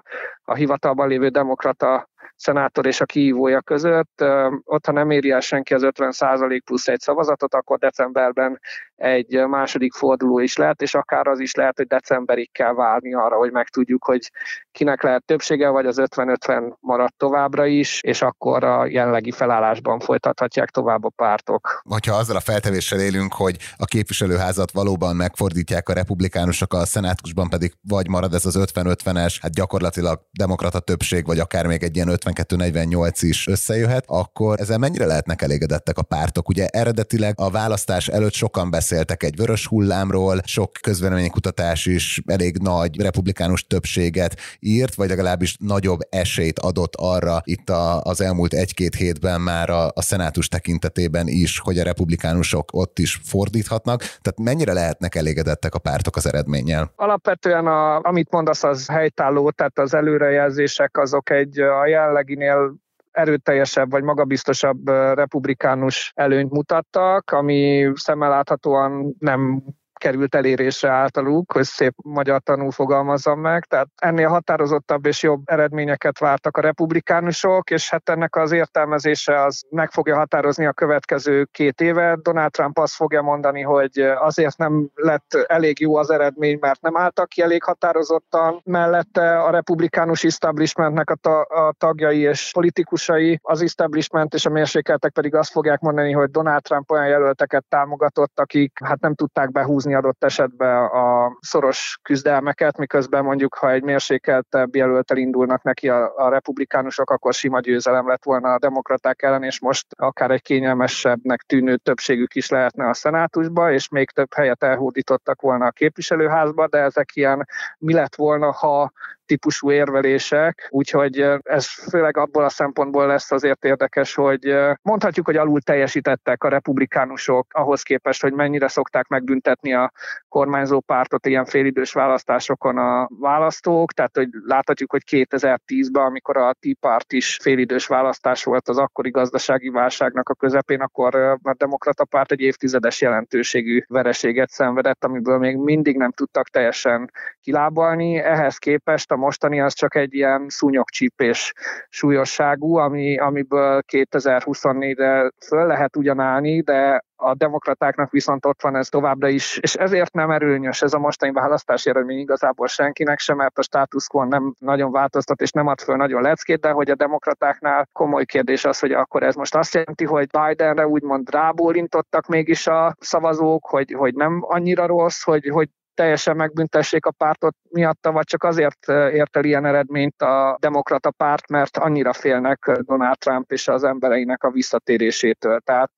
a 0.43 0.53
hivatalban 0.53 1.07
lévő 1.07 1.27
demokrata 1.27 2.09
szenátor 2.35 2.85
és 2.85 3.01
a 3.01 3.05
kihívója 3.05 3.61
között. 3.61 4.23
Ott, 4.63 4.85
ha 4.85 4.91
nem 4.91 5.09
éri 5.09 5.31
el 5.31 5.39
senki 5.39 5.73
az 5.73 5.81
50% 5.85 6.61
plusz 6.65 6.87
egy 6.87 6.99
szavazatot, 6.99 7.53
akkor 7.53 7.77
decemberben 7.77 8.59
egy 9.01 9.47
második 9.47 9.93
forduló 9.93 10.39
is 10.39 10.57
lehet, 10.57 10.81
és 10.81 10.95
akár 10.95 11.27
az 11.27 11.39
is 11.39 11.53
lehet, 11.53 11.77
hogy 11.77 11.87
decemberig 11.87 12.51
kell 12.51 12.73
várni 12.73 13.13
arra, 13.13 13.35
hogy 13.35 13.51
megtudjuk, 13.51 14.03
hogy 14.03 14.31
kinek 14.71 15.03
lehet 15.03 15.25
többsége, 15.25 15.69
vagy 15.69 15.85
az 15.85 16.01
50-50 16.01 16.73
maradt 16.79 17.17
továbbra 17.17 17.65
is, 17.65 18.01
és 18.01 18.21
akkor 18.21 18.63
a 18.63 18.85
jelenlegi 18.85 19.31
felállásban 19.31 19.99
folytathatják 19.99 20.69
tovább 20.69 21.03
a 21.03 21.09
pártok. 21.15 21.81
Hogyha 21.89 22.15
azzal 22.15 22.35
a 22.35 22.39
feltevéssel 22.39 22.99
élünk, 22.99 23.33
hogy 23.33 23.57
a 23.77 23.85
képviselőházat 23.85 24.71
valóban 24.71 25.15
megfordítják 25.15 25.89
a 25.89 25.93
republikánusok, 25.93 26.73
a 26.73 26.85
szenátusban 26.85 27.49
pedig 27.49 27.73
vagy 27.87 28.07
marad 28.07 28.33
ez 28.33 28.45
az 28.45 28.57
50-50-es, 28.59 29.35
hát 29.41 29.53
gyakorlatilag 29.53 30.19
demokrata 30.31 30.79
többség, 30.79 31.25
vagy 31.25 31.39
akár 31.39 31.65
még 31.67 31.83
egy 31.83 31.95
ilyen 31.95 32.09
52-48 32.11 33.17
is 33.19 33.47
összejöhet, 33.47 34.03
akkor 34.07 34.59
ezzel 34.59 34.77
mennyire 34.77 35.05
lehetnek 35.05 35.41
elégedettek 35.41 35.97
a 35.97 36.03
pártok? 36.03 36.49
Ugye 36.49 36.67
eredetileg 36.67 37.33
a 37.37 37.49
választás 37.49 38.07
előtt 38.07 38.33
sokan 38.33 38.69
beszéltek 38.91 39.23
egy 39.23 39.35
vörös 39.35 39.67
hullámról, 39.67 40.41
sok 40.45 40.71
közvéleménykutatás 40.81 41.85
is 41.85 42.21
elég 42.25 42.57
nagy 42.57 43.01
republikánus 43.01 43.67
többséget 43.67 44.35
írt, 44.59 44.95
vagy 44.95 45.09
legalábbis 45.09 45.55
nagyobb 45.59 45.99
esélyt 46.09 46.59
adott 46.59 46.93
arra 46.95 47.41
itt 47.43 47.69
a, 47.69 48.01
az 48.01 48.21
elmúlt 48.21 48.53
egy-két 48.53 48.95
hétben 48.95 49.41
már 49.41 49.69
a, 49.69 49.85
a 49.93 50.01
szenátus 50.01 50.47
tekintetében 50.47 51.27
is, 51.27 51.59
hogy 51.59 51.79
a 51.79 51.83
republikánusok 51.83 52.73
ott 52.73 52.99
is 52.99 53.19
fordíthatnak. 53.23 53.99
Tehát 53.99 54.39
mennyire 54.39 54.73
lehetnek 54.73 55.15
elégedettek 55.15 55.75
a 55.75 55.79
pártok 55.79 56.15
az 56.15 56.27
eredménnyel? 56.27 56.91
Alapvetően, 56.95 57.67
a, 57.67 57.99
amit 58.01 58.31
mondasz, 58.31 58.63
az 58.63 58.87
helytálló, 58.87 59.51
tehát 59.51 59.79
az 59.79 59.93
előrejelzések 59.93 60.97
azok 60.97 61.29
egy 61.29 61.59
a 61.59 61.87
jelleginél 61.87 62.75
erőteljesebb 63.11 63.91
vagy 63.91 64.03
magabiztosabb 64.03 64.89
republikánus 65.13 66.11
előnyt 66.15 66.51
mutattak, 66.51 67.31
ami 67.31 67.91
szemmel 67.93 68.29
láthatóan 68.29 69.15
nem 69.19 69.63
került 70.01 70.35
elérésre 70.35 70.89
általuk, 70.89 71.51
hogy 71.51 71.63
szép 71.63 71.93
magyar 72.03 72.41
tanul 72.41 72.71
fogalmazzam 72.71 73.39
meg. 73.39 73.65
Tehát 73.65 73.87
ennél 73.95 74.27
határozottabb 74.27 75.05
és 75.05 75.23
jobb 75.23 75.41
eredményeket 75.45 76.19
vártak 76.19 76.57
a 76.57 76.61
republikánusok, 76.61 77.69
és 77.69 77.89
hát 77.89 78.09
ennek 78.09 78.35
az 78.35 78.51
értelmezése 78.51 79.43
az 79.43 79.61
meg 79.69 79.91
fogja 79.91 80.15
határozni 80.15 80.65
a 80.65 80.73
következő 80.73 81.47
két 81.51 81.81
évet. 81.81 82.21
Donald 82.21 82.51
Trump 82.51 82.77
azt 82.77 82.93
fogja 82.93 83.21
mondani, 83.21 83.61
hogy 83.61 83.99
azért 83.99 84.57
nem 84.57 84.89
lett 84.95 85.33
elég 85.47 85.79
jó 85.79 85.95
az 85.95 86.09
eredmény, 86.09 86.57
mert 86.61 86.81
nem 86.81 86.97
álltak 86.97 87.29
ki 87.29 87.41
elég 87.41 87.63
határozottan. 87.63 88.61
Mellette 88.63 89.39
a 89.39 89.49
republikánus 89.49 90.23
establishmentnek 90.23 91.09
a, 91.09 91.15
ta- 91.15 91.49
a 91.49 91.73
tagjai 91.77 92.19
és 92.19 92.51
politikusai, 92.53 93.39
az 93.41 93.61
establishment 93.61 94.33
és 94.33 94.45
a 94.45 94.49
mérsékeltek 94.49 95.11
pedig 95.11 95.35
azt 95.35 95.51
fogják 95.51 95.79
mondani, 95.79 96.11
hogy 96.11 96.29
Donald 96.29 96.61
Trump 96.61 96.91
olyan 96.91 97.07
jelölteket 97.07 97.65
támogatott, 97.69 98.39
akik 98.39 98.79
hát 98.83 98.99
nem 98.99 99.15
tudták 99.15 99.51
behúzni 99.51 99.90
végezni 99.91 99.93
adott 99.93 100.23
esetben 100.23 100.85
a 100.85 101.37
szoros 101.39 101.99
küzdelmeket, 102.01 102.77
miközben 102.77 103.23
mondjuk, 103.23 103.55
ha 103.55 103.71
egy 103.71 103.83
mérsékeltebb 103.83 104.75
jelöltel 104.75 105.17
indulnak 105.17 105.63
neki 105.63 105.89
a, 105.89 106.13
a 106.15 106.29
republikánusok, 106.29 107.09
akkor 107.09 107.33
sima 107.33 107.59
győzelem 107.59 108.07
lett 108.07 108.23
volna 108.23 108.53
a 108.53 108.59
demokraták 108.59 109.21
ellen, 109.21 109.43
és 109.43 109.59
most 109.59 109.85
akár 109.97 110.31
egy 110.31 110.41
kényelmesebbnek 110.41 111.41
tűnő 111.41 111.75
többségük 111.77 112.35
is 112.35 112.49
lehetne 112.49 112.89
a 112.89 112.93
szenátusba, 112.93 113.71
és 113.71 113.89
még 113.89 114.09
több 114.09 114.33
helyet 114.33 114.63
elhódítottak 114.63 115.41
volna 115.41 115.65
a 115.65 115.71
képviselőházba, 115.71 116.67
de 116.67 116.77
ezek 116.77 117.15
ilyen 117.15 117.47
mi 117.77 117.93
lett 117.93 118.15
volna, 118.15 118.51
ha 118.51 118.91
típusú 119.31 119.71
érvelések, 119.71 120.67
úgyhogy 120.69 121.25
ez 121.43 121.67
főleg 121.89 122.17
abból 122.17 122.43
a 122.43 122.49
szempontból 122.49 123.07
lesz 123.07 123.31
azért 123.31 123.65
érdekes, 123.65 124.15
hogy 124.15 124.55
mondhatjuk, 124.81 125.25
hogy 125.25 125.35
alul 125.35 125.61
teljesítettek 125.61 126.43
a 126.43 126.49
republikánusok 126.49 127.47
ahhoz 127.53 127.81
képest, 127.81 128.21
hogy 128.21 128.33
mennyire 128.33 128.67
szokták 128.67 129.07
megbüntetni 129.07 129.73
a 129.83 129.91
kormányzó 130.29 130.79
pártot 130.79 131.25
ilyen 131.25 131.45
félidős 131.45 131.93
választásokon 131.93 132.77
a 132.77 133.07
választók, 133.19 133.91
tehát 133.91 134.15
hogy 134.15 134.27
láthatjuk, 134.45 134.91
hogy 134.91 135.03
2010-ben, 135.11 136.03
amikor 136.03 136.37
a 136.37 136.55
Tea 136.59 136.73
Party 136.79 137.13
is 137.13 137.37
félidős 137.41 137.87
választás 137.87 138.43
volt 138.43 138.69
az 138.69 138.77
akkori 138.77 139.09
gazdasági 139.09 139.69
válságnak 139.69 140.29
a 140.29 140.33
közepén, 140.33 140.81
akkor 140.81 141.15
a 141.15 141.53
demokrata 141.57 142.05
párt 142.05 142.31
egy 142.31 142.41
évtizedes 142.41 143.01
jelentőségű 143.01 143.81
vereséget 143.87 144.49
szenvedett, 144.49 145.05
amiből 145.05 145.37
még 145.37 145.57
mindig 145.57 145.97
nem 145.97 146.11
tudtak 146.11 146.47
teljesen 146.47 147.11
kilábalni. 147.41 148.17
Ehhez 148.17 148.57
képest 148.57 149.11
a 149.11 149.15
mostani 149.15 149.61
az 149.61 149.73
csak 149.73 149.95
egy 149.95 150.13
ilyen 150.13 150.45
szúnyogcsípés 150.49 151.53
súlyosságú, 151.89 152.75
ami, 152.75 153.17
amiből 153.17 153.81
2024-re 153.91 155.31
föl 155.45 155.65
lehet 155.67 155.95
ugyanállni, 155.95 156.61
de 156.61 157.03
a 157.21 157.35
demokratáknak 157.35 158.11
viszont 158.11 158.45
ott 158.45 158.61
van 158.61 158.75
ez 158.75 158.87
továbbra 158.87 159.27
is, 159.27 159.57
és 159.57 159.75
ezért 159.75 160.13
nem 160.13 160.31
erőnyös 160.31 160.81
ez 160.81 160.93
a 160.93 160.99
mostani 160.99 161.31
választási 161.31 161.89
eredmény 161.89 162.19
igazából 162.19 162.67
senkinek 162.67 163.19
sem, 163.19 163.37
mert 163.37 163.57
a 163.57 163.61
status 163.61 164.07
quo 164.07 164.23
nem 164.23 164.53
nagyon 164.59 164.91
változtat, 164.91 165.41
és 165.41 165.51
nem 165.51 165.67
ad 165.67 165.81
föl 165.81 165.95
nagyon 165.95 166.21
leckét, 166.21 166.59
de 166.59 166.71
hogy 166.71 166.89
a 166.89 166.95
demokratáknál 166.95 167.87
komoly 167.91 168.25
kérdés 168.25 168.65
az, 168.65 168.79
hogy 168.79 168.91
akkor 168.91 169.23
ez 169.23 169.35
most 169.35 169.55
azt 169.55 169.73
jelenti, 169.73 170.05
hogy 170.05 170.27
Bidenre 170.27 170.87
úgymond 170.87 171.29
rábólintottak 171.29 172.27
mégis 172.27 172.67
a 172.67 172.95
szavazók, 172.99 173.65
hogy, 173.67 173.91
hogy 173.97 174.13
nem 174.13 174.39
annyira 174.41 174.85
rossz, 174.85 175.23
hogy, 175.23 175.47
hogy 175.47 175.69
teljesen 175.93 176.35
megbüntessék 176.35 177.05
a 177.05 177.11
pártot 177.11 177.55
miatta, 177.69 178.11
vagy 178.11 178.25
csak 178.25 178.43
azért 178.43 178.87
ért 178.89 179.37
el 179.37 179.43
ilyen 179.43 179.65
eredményt 179.65 180.21
a 180.21 180.57
demokrata 180.59 181.11
párt, 181.11 181.49
mert 181.49 181.77
annyira 181.77 182.13
félnek 182.13 182.71
Donald 182.79 183.17
Trump 183.17 183.51
és 183.51 183.67
az 183.67 183.83
embereinek 183.83 184.43
a 184.43 184.51
visszatérésétől. 184.51 185.59
Tehát 185.59 185.91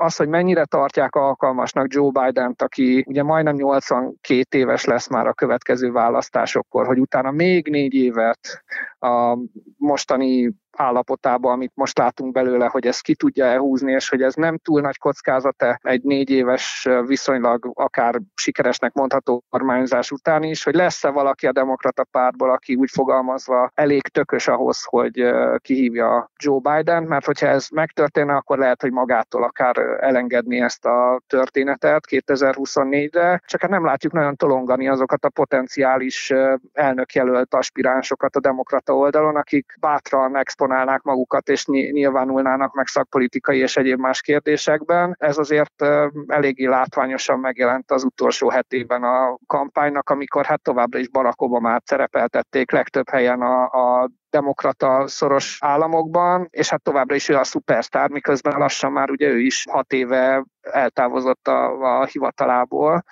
az, 0.00 0.16
hogy 0.16 0.28
mennyire 0.28 0.64
tartják 0.64 1.14
alkalmasnak 1.14 1.92
Joe 1.94 2.10
Biden-t, 2.10 2.62
aki 2.62 3.04
ugye 3.06 3.22
majdnem 3.22 3.54
82 3.54 4.58
éves 4.58 4.84
lesz 4.84 5.08
már 5.08 5.26
a 5.26 5.32
következő 5.32 5.92
választásokkor, 5.92 6.86
hogy 6.86 6.98
utána 6.98 7.30
még 7.30 7.68
négy 7.68 7.94
évet 7.94 8.62
a 8.98 9.38
mostani 9.76 10.52
állapotában, 10.80 11.52
amit 11.52 11.72
most 11.74 11.98
látunk 11.98 12.32
belőle, 12.32 12.66
hogy 12.66 12.86
ezt 12.86 13.02
ki 13.02 13.14
tudja 13.14 13.44
elhúzni, 13.44 13.92
és 13.92 14.08
hogy 14.08 14.22
ez 14.22 14.34
nem 14.34 14.58
túl 14.58 14.80
nagy 14.80 14.98
kockázat-e 14.98 15.80
egy 15.82 16.02
négy 16.02 16.30
éves 16.30 16.88
viszonylag 17.06 17.70
akár 17.74 18.20
sikeresnek 18.34 18.92
mondható 18.92 19.44
kormányzás 19.50 20.10
után 20.10 20.42
is, 20.42 20.64
hogy 20.64 20.74
lesz-e 20.74 21.10
valaki 21.10 21.46
a 21.46 21.52
demokrata 21.52 22.04
pártból, 22.04 22.50
aki 22.50 22.74
úgy 22.74 22.90
fogalmazva 22.90 23.70
elég 23.74 24.02
tökös 24.02 24.48
ahhoz, 24.48 24.84
hogy 24.84 25.30
kihívja 25.58 26.30
Joe 26.36 26.58
Biden, 26.58 27.02
mert 27.02 27.24
hogyha 27.24 27.46
ez 27.46 27.68
megtörténne, 27.68 28.34
akkor 28.34 28.58
lehet, 28.58 28.80
hogy 28.80 28.92
magától 28.92 29.42
akár 29.42 29.76
elengedni 30.00 30.60
ezt 30.60 30.84
a 30.84 31.20
történetet 31.26 32.04
2024-re, 32.10 33.42
csak 33.46 33.60
hát 33.60 33.70
nem 33.70 33.84
látjuk 33.84 34.12
nagyon 34.12 34.36
tolongani 34.36 34.88
azokat 34.88 35.24
a 35.24 35.28
potenciális 35.28 36.32
elnökjelölt 36.72 37.54
aspiránsokat 37.54 38.36
a 38.36 38.40
demokrata 38.40 38.96
oldalon, 38.96 39.36
akik 39.36 39.76
bátran 39.80 40.36
exponálnák 40.70 41.02
magukat 41.02 41.48
és 41.48 41.66
nyilvánulnának 41.66 42.74
meg 42.74 42.86
szakpolitikai 42.86 43.58
és 43.58 43.76
egyéb 43.76 43.98
más 43.98 44.20
kérdésekben. 44.20 45.16
Ez 45.18 45.38
azért 45.38 45.84
eléggé 46.26 46.66
látványosan 46.66 47.38
megjelent 47.38 47.90
az 47.90 48.04
utolsó 48.04 48.50
hetében 48.50 49.02
a 49.02 49.38
kampánynak, 49.46 50.10
amikor 50.10 50.44
hát 50.44 50.62
továbbra 50.62 50.98
is 50.98 51.08
Barack 51.08 51.42
Obama-t 51.42 51.86
szerepeltették 51.86 52.70
legtöbb 52.70 53.08
helyen 53.08 53.40
a, 53.40 53.62
a 53.62 54.10
demokrata 54.30 55.08
szoros 55.08 55.58
államokban, 55.60 56.48
és 56.50 56.70
hát 56.70 56.82
továbbra 56.82 57.14
is 57.14 57.28
ő 57.28 57.36
a 57.36 57.44
szupersztár, 57.44 58.10
miközben 58.10 58.58
lassan 58.58 58.92
már 58.92 59.10
ugye 59.10 59.28
ő 59.28 59.38
is 59.40 59.66
hat 59.70 59.92
éve 59.92 60.44
eltávozott 60.60 61.48
a, 61.48 61.80
a 62.00 62.04
hivatalából, 62.04 63.04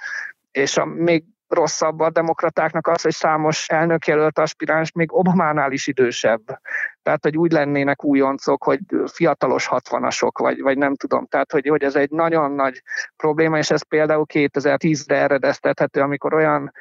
és 0.50 0.76
a, 0.76 0.84
még 0.84 1.24
rosszabb 1.48 2.00
a 2.00 2.10
demokratáknak 2.10 2.86
az, 2.86 3.02
hogy 3.02 3.12
számos 3.12 3.68
elnökjelölt 3.68 4.38
aspiráns 4.38 4.92
még 4.92 5.12
Obamánál 5.12 5.72
is 5.72 5.86
idősebb. 5.86 6.60
Tehát, 7.08 7.24
hogy 7.24 7.36
úgy 7.36 7.52
lennének 7.52 8.04
újoncok, 8.04 8.64
hogy 8.64 8.80
fiatalos 9.06 9.66
hatvanasok, 9.66 10.38
vagy, 10.38 10.60
vagy 10.60 10.78
nem 10.78 10.94
tudom. 10.94 11.26
Tehát, 11.26 11.52
hogy, 11.52 11.68
hogy 11.68 11.82
ez 11.82 11.94
egy 11.94 12.10
nagyon 12.10 12.52
nagy 12.52 12.82
probléma, 13.16 13.58
és 13.58 13.70
ez 13.70 13.82
például 13.82 14.26
2010-re 14.32 15.16
eredeztethető, 15.16 16.00
amikor 16.00 16.34
olyan 16.34 16.72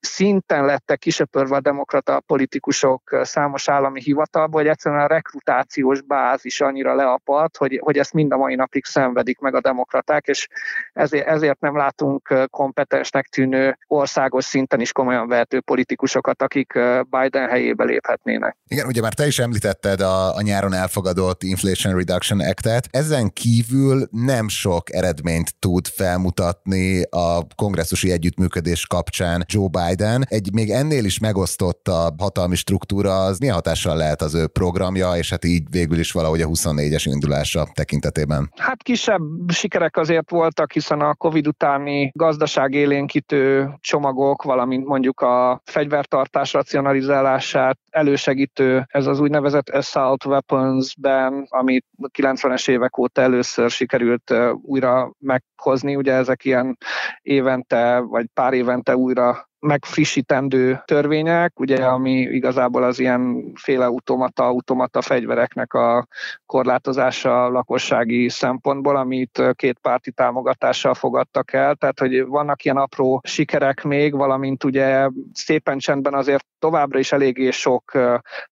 szinten 0.00 0.64
lettek 0.64 0.98
kisöpörve 0.98 1.56
a 1.56 1.60
demokrata 1.60 2.20
politikusok 2.20 3.18
számos 3.22 3.68
állami 3.68 4.00
hivatalból, 4.02 4.60
hogy 4.60 4.70
egyszerűen 4.70 5.02
a 5.02 5.06
rekrutációs 5.06 6.02
bázis 6.02 6.60
annyira 6.60 6.94
leapadt, 6.94 7.56
hogy, 7.56 7.80
hogy 7.82 7.98
ezt 7.98 8.12
mind 8.12 8.32
a 8.32 8.36
mai 8.36 8.54
napig 8.54 8.84
szenvedik 8.84 9.38
meg 9.38 9.54
a 9.54 9.60
demokraták, 9.60 10.26
és 10.26 10.48
ezért, 10.92 11.26
ezért 11.26 11.60
nem 11.60 11.76
látunk 11.76 12.34
kompetensnek 12.50 13.26
tűnő 13.26 13.78
országos 13.86 14.44
szinten 14.44 14.80
is 14.80 14.92
komolyan 14.92 15.28
vehető 15.28 15.60
politikusokat, 15.60 16.42
akik 16.42 16.72
Biden 17.10 17.48
helyébe 17.48 17.84
léphetnének. 17.84 18.56
Igen, 18.66 18.86
ugye 18.86 19.00
már 19.00 19.14
te 19.14 19.26
is 19.26 19.38
említetted 19.38 20.00
a, 20.00 20.34
a 20.36 20.42
nyáron 20.42 20.72
elfogadott 20.72 21.42
Inflation 21.42 21.94
Reduction 21.94 22.40
Act-et. 22.40 22.88
Ezen 22.90 23.32
kívül 23.32 24.08
nem 24.10 24.48
sok 24.48 24.92
eredményt 24.92 25.58
tud 25.58 25.86
felmutatni 25.86 27.02
a 27.02 27.46
kongresszusi 27.56 28.10
együttműködés 28.10 28.86
kapcsán 28.86 29.44
Joe 29.46 29.68
Biden 29.68 29.87
Biden. 29.88 30.24
Egy 30.28 30.52
még 30.52 30.70
ennél 30.70 31.04
is 31.04 31.18
megosztott 31.18 31.88
a 31.88 32.14
hatalmi 32.18 32.54
struktúra, 32.54 33.24
az 33.24 33.38
milyen 33.38 33.54
hatással 33.54 33.96
lehet 33.96 34.22
az 34.22 34.34
ő 34.34 34.46
programja, 34.46 35.16
és 35.16 35.30
hát 35.30 35.44
így 35.44 35.62
végül 35.70 35.98
is 35.98 36.12
valahogy 36.12 36.40
a 36.40 36.46
24-es 36.46 37.02
indulása 37.04 37.66
tekintetében? 37.74 38.52
Hát 38.56 38.82
kisebb 38.82 39.22
sikerek 39.48 39.96
azért 39.96 40.30
voltak, 40.30 40.72
hiszen 40.72 41.00
a 41.00 41.14
Covid 41.14 41.46
utáni 41.46 42.10
gazdaság 42.14 42.72
élénkítő 42.72 43.70
csomagok, 43.80 44.42
valamint 44.42 44.86
mondjuk 44.86 45.20
a 45.20 45.60
fegyvertartás 45.64 46.52
racionalizálását 46.52 47.78
elősegítő, 47.90 48.86
ez 48.88 49.06
az 49.06 49.20
úgynevezett 49.20 49.68
assault 49.68 50.24
weapons-ben, 50.24 51.46
amit 51.48 51.86
90-es 52.18 52.68
évek 52.68 52.98
óta 52.98 53.20
először 53.20 53.70
sikerült 53.70 54.34
újra 54.62 55.12
meghozni, 55.18 55.96
ugye 55.96 56.12
ezek 56.12 56.44
ilyen 56.44 56.78
évente 57.22 57.98
vagy 57.98 58.26
pár 58.34 58.52
évente 58.52 58.96
újra 58.96 59.47
megfrissítendő 59.60 60.82
törvények, 60.84 61.60
ugye, 61.60 61.84
ami 61.84 62.12
igazából 62.12 62.82
az 62.82 62.98
ilyen 62.98 63.52
féle 63.54 63.84
automata, 63.84 64.44
automata 64.44 65.02
fegyvereknek 65.02 65.74
a 65.74 66.06
korlátozása 66.46 67.48
lakossági 67.48 68.28
szempontból, 68.28 68.96
amit 68.96 69.42
két 69.52 69.78
párti 69.78 70.10
támogatással 70.10 70.94
fogadtak 70.94 71.52
el, 71.52 71.74
tehát 71.74 71.98
hogy 71.98 72.26
vannak 72.26 72.64
ilyen 72.64 72.76
apró 72.76 73.20
sikerek 73.24 73.82
még, 73.82 74.14
valamint 74.14 74.64
ugye 74.64 75.08
szépen 75.32 75.78
csendben 75.78 76.14
azért 76.14 76.46
továbbra 76.58 76.98
is 76.98 77.12
eléggé 77.12 77.50
sok 77.50 77.92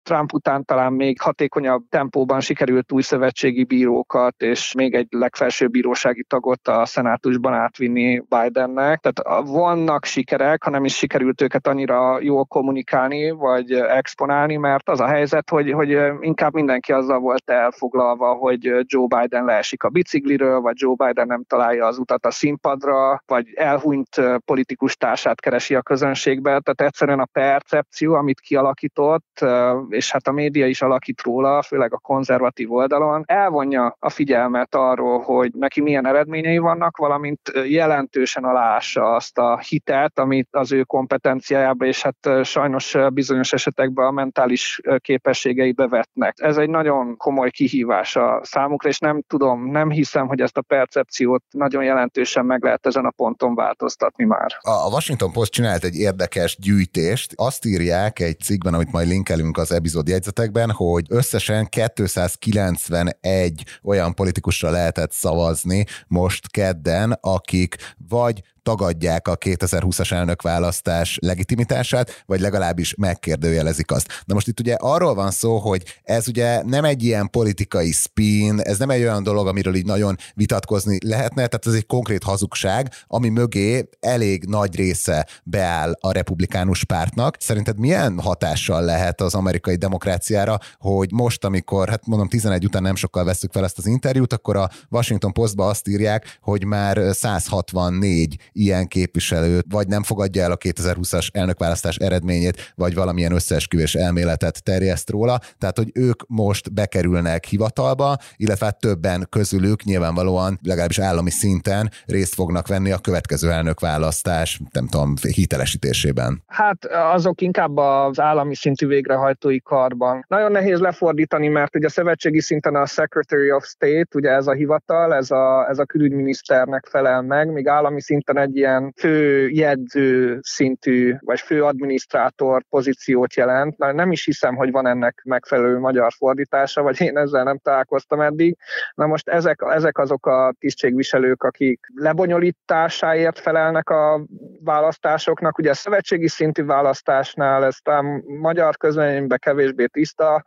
Trump 0.03 0.33
után 0.33 0.65
talán 0.65 0.93
még 0.93 1.21
hatékonyabb 1.21 1.83
tempóban 1.89 2.41
sikerült 2.41 2.93
új 2.93 3.03
szövetségi 3.03 3.65
bírókat 3.65 4.43
és 4.43 4.73
még 4.75 4.95
egy 4.95 5.07
legfelsőbb 5.11 5.71
bírósági 5.71 6.25
tagot 6.29 6.69
a 6.69 6.87
szenátusban 6.87 7.55
átvinni 7.55 8.23
Bidennek. 8.29 9.01
Tehát 9.01 9.49
vannak 9.49 10.05
sikerek, 10.05 10.63
hanem 10.63 10.85
is 10.85 10.97
sikerült 10.97 11.41
őket 11.41 11.67
annyira 11.67 12.21
jól 12.21 12.45
kommunikálni, 12.45 13.31
vagy 13.31 13.73
exponálni, 13.73 14.57
mert 14.57 14.89
az 14.89 15.01
a 15.01 15.07
helyzet, 15.07 15.51
hogy, 15.51 15.73
hogy 15.73 15.99
inkább 16.21 16.53
mindenki 16.53 16.93
azzal 16.93 17.19
volt 17.19 17.51
elfoglalva, 17.51 18.33
hogy 18.35 18.63
Joe 18.83 19.07
Biden 19.07 19.45
leesik 19.45 19.83
a 19.83 19.89
bicikliről, 19.89 20.61
vagy 20.61 20.75
Joe 20.79 20.95
Biden 21.07 21.27
nem 21.27 21.45
találja 21.45 21.87
az 21.87 21.99
utat 21.99 22.27
a 22.27 22.31
színpadra, 22.31 23.23
vagy 23.27 23.53
elhunyt 23.55 24.21
politikus 24.45 24.97
társát 24.97 25.41
keresi 25.41 25.75
a 25.75 25.83
közönségbe. 25.83 26.61
Tehát 26.61 26.81
egyszerűen 26.81 27.21
a 27.21 27.29
percepció, 27.33 27.96
amit 28.05 28.41
kialakított, 28.41 29.45
és 29.89 30.13
hát 30.13 30.27
a 30.27 30.33
média 30.33 30.67
is 30.67 30.83
alakít 30.83 31.23
róla, 31.23 31.63
főleg 31.63 31.95
a 31.95 31.99
konzervatív 31.99 32.73
oldalon, 32.73 33.23
elvonja 33.27 33.97
a 33.99 34.11
figyelmet 34.11 34.75
arról, 34.75 35.21
hogy 35.21 35.51
neki 35.55 35.81
milyen 35.81 36.07
eredményei 36.07 36.59
vannak, 36.59 36.97
valamint 36.97 37.41
jelentősen 37.69 38.45
aláássa 38.45 39.15
azt 39.15 39.39
a 39.39 39.59
hitet, 39.59 40.19
amit 40.19 40.49
az 40.51 40.73
ő 40.73 40.83
kompetenciájába, 40.83 41.85
és 41.87 42.03
hát 42.03 42.45
sajnos 42.45 42.97
bizonyos 43.13 43.53
esetekben 43.53 44.07
a 44.07 44.11
mentális 44.11 44.81
képességei 44.99 45.73
bevetnek. 45.73 46.35
Ez 46.37 46.57
egy 46.57 46.71
nagyon 46.71 47.17
komoly 47.17 47.51
kihívás 47.51 48.17
a 48.17 48.41
számukra, 48.43 48.89
és 48.89 48.99
nem 48.99 49.23
tudom, 49.27 49.71
nem 49.71 49.91
hiszem, 49.91 50.27
hogy 50.27 50.41
ezt 50.41 50.57
a 50.57 50.63
percepciót 50.63 51.43
nagyon 51.51 51.85
jelentősen 51.85 52.47
meg 52.47 52.63
lehet 52.63 52.87
ezen 52.87 53.05
a 53.05 53.11
ponton 53.11 53.55
változtatni 53.55 54.25
már. 54.25 54.57
A 54.61 54.89
Washington 54.93 55.33
Post 55.33 55.53
csinált 55.53 55.85
egy 55.85 55.95
érdekes 55.95 56.57
gyűjtést. 56.61 57.33
Azt 57.37 57.65
írják 57.87 58.19
egy 58.19 58.41
cikkben, 58.41 58.75
amit 58.75 58.93
majd 58.93 59.09
linkelünk 59.09 59.59
az 59.59 59.73
epizód 59.73 60.09
jegyzetekben, 60.09 60.71
hogy 60.71 61.07
összesen 61.09 61.67
291 61.67 63.65
olyan 63.83 64.15
politikusra 64.15 64.71
lehetett 64.71 65.13
szavazni 65.13 65.85
most 66.07 66.51
kedden, 66.51 67.19
akik 67.21 67.77
vagy 68.09 68.43
tagadják 68.67 69.29
a 69.29 69.37
2020-as 69.37 70.13
elnökválasztás 70.13 71.19
legitimitását, 71.23 72.23
vagy 72.27 72.41
legalábbis 72.41 72.95
megkérdőjelezik 72.95 73.91
azt. 73.91 74.09
Na 74.25 74.35
most 74.35 74.49
itt 74.49 74.61
ugye 74.61 74.75
arról 74.75 75.15
van 75.15 75.31
szó, 75.31 75.59
hogy 75.59 75.83
ez 76.03 76.29
ugye 76.29 76.63
nem 76.63 76.85
egy 76.85 77.03
ilyen 77.03 77.31
politikai 77.31 77.93
spin, 77.93 78.61
ez 78.61 78.79
nem 78.79 78.91
egy 78.91 79.01
olyan 79.01 79.23
dolog, 79.23 79.47
amiről 79.47 79.75
így 79.75 79.85
nagyon 79.85 80.17
vitatkozni 80.35 80.99
lehetne, 81.05 81.47
tehát 81.47 81.67
ez 81.67 81.73
egy 81.73 81.87
konkrét 81.87 82.23
hazugság, 82.23 82.89
ami 83.07 83.29
mögé 83.29 83.89
elég 84.01 84.45
nagy 84.45 84.77
része 84.77 85.27
beáll 85.45 85.93
a 86.01 86.13
republikánus 86.13 86.85
pártnak. 86.85 87.37
Szerinted 87.39 87.79
milyen 87.79 88.21
hatással 88.21 88.83
lehet 88.83 89.21
az 89.21 89.35
amerikai 89.35 89.77
demokráciára, 89.77 90.59
hogy 90.79 91.13
most, 91.13 91.45
amikor, 91.45 91.89
hát 91.89 92.07
mondom, 92.07 92.29
11 92.29 92.65
után 92.65 92.83
nem 92.83 92.95
sokkal 92.95 93.25
veszük 93.25 93.53
fel 93.53 93.65
ezt 93.65 93.79
az 93.79 93.87
interjút, 93.87 94.33
akkor 94.33 94.57
a 94.57 94.71
Washington 94.91 95.33
Postba 95.33 95.67
azt 95.67 95.89
írják, 95.89 96.39
hogy 96.41 96.65
már 96.65 97.01
164 97.13 98.37
ilyen 98.57 98.87
képviselőt 98.87 99.65
vagy 99.71 99.89
nem 99.89 100.03
fogadja 100.03 100.43
el 100.43 100.53
a 100.53 100.57
2020-as 100.57 101.29
elnökválasztás 101.33 101.97
eredményét, 101.97 102.73
vagy 102.75 102.95
valamilyen 102.95 103.33
összeesküvés 103.33 103.95
elméletet 103.95 104.63
terjeszt 104.63 105.11
róla, 105.11 105.41
tehát 105.59 105.77
hogy 105.77 105.91
ők 105.95 106.23
most 106.29 106.73
bekerülnek 106.73 107.45
hivatalba, 107.45 108.17
illetve 108.37 108.67
hát 108.67 108.81
többen 108.81 109.27
közülük 109.31 109.83
nyilvánvalóan 109.83 110.59
legalábbis 110.63 110.99
állami 110.99 111.31
szinten 111.31 111.91
részt 112.07 112.35
fognak 112.35 112.67
venni 112.67 112.91
a 112.91 112.99
következő 112.99 113.51
elnökválasztás, 113.51 114.61
nem 114.73 114.87
tudom, 114.87 115.15
hitelesítésében. 115.35 116.43
Hát 116.47 116.85
azok 116.85 117.41
inkább 117.41 117.77
az 117.77 118.21
állami 118.21 118.55
szintű 118.55 118.87
végrehajtói 118.87 119.61
karban. 119.61 120.25
Nagyon 120.29 120.51
nehéz 120.51 120.81
lefordítani, 120.81 121.49
mert 121.49 121.77
ugye 121.77 121.87
a 121.87 121.91
szövetségi 121.91 122.41
szinten 122.41 122.75
a 122.75 122.87
Secretary 122.87 123.53
of 123.53 123.65
State, 123.65 124.09
ugye 124.15 124.31
ez 124.31 124.47
a 124.47 124.53
hivatal, 124.53 125.15
ez 125.15 125.31
a, 125.31 125.69
ez 125.69 125.79
a 125.79 125.85
külügyminiszternek 125.85 126.87
felel 126.91 127.23
meg, 127.23 127.53
míg 127.53 127.69
állami 127.69 128.01
szinten 128.01 128.37
egy 128.47 128.57
ilyen 128.57 128.93
fő 128.97 129.49
jegyző 129.49 130.39
szintű, 130.43 131.15
vagy 131.21 131.41
fő 131.41 131.65
adminisztrátor 131.65 132.63
pozíciót 132.69 133.35
jelent. 133.35 133.79
Na, 133.79 133.93
nem 133.93 134.13
is 134.13 134.25
hiszem, 134.25 134.55
hogy 134.55 134.71
van 134.71 134.87
ennek 134.87 135.23
megfelelő 135.25 135.79
magyar 135.79 136.13
fordítása, 136.13 136.83
vagy 136.83 137.01
én 137.01 137.19
ezzel 137.19 137.45
nem 137.45 137.59
találkoztam 137.59 138.21
eddig. 138.21 138.57
Na 138.95 139.07
most 139.07 139.29
ezek, 139.29 139.65
ezek 139.69 139.99
azok 139.99 140.27
a 140.27 140.55
tisztségviselők, 140.59 141.43
akik 141.43 141.87
lebonyolításáért 141.95 143.39
felelnek 143.39 143.91
a 143.91 144.25
választásoknak. 144.65 145.59
Ugye 145.59 145.71
a 145.71 145.75
szövetségi 145.75 146.29
szintű 146.29 146.65
választásnál 146.65 147.65
ez 147.65 147.77
a 147.83 148.23
magyar 148.41 148.77
közleményben 148.77 149.39
kevésbé 149.39 149.87
tiszta, 149.87 150.45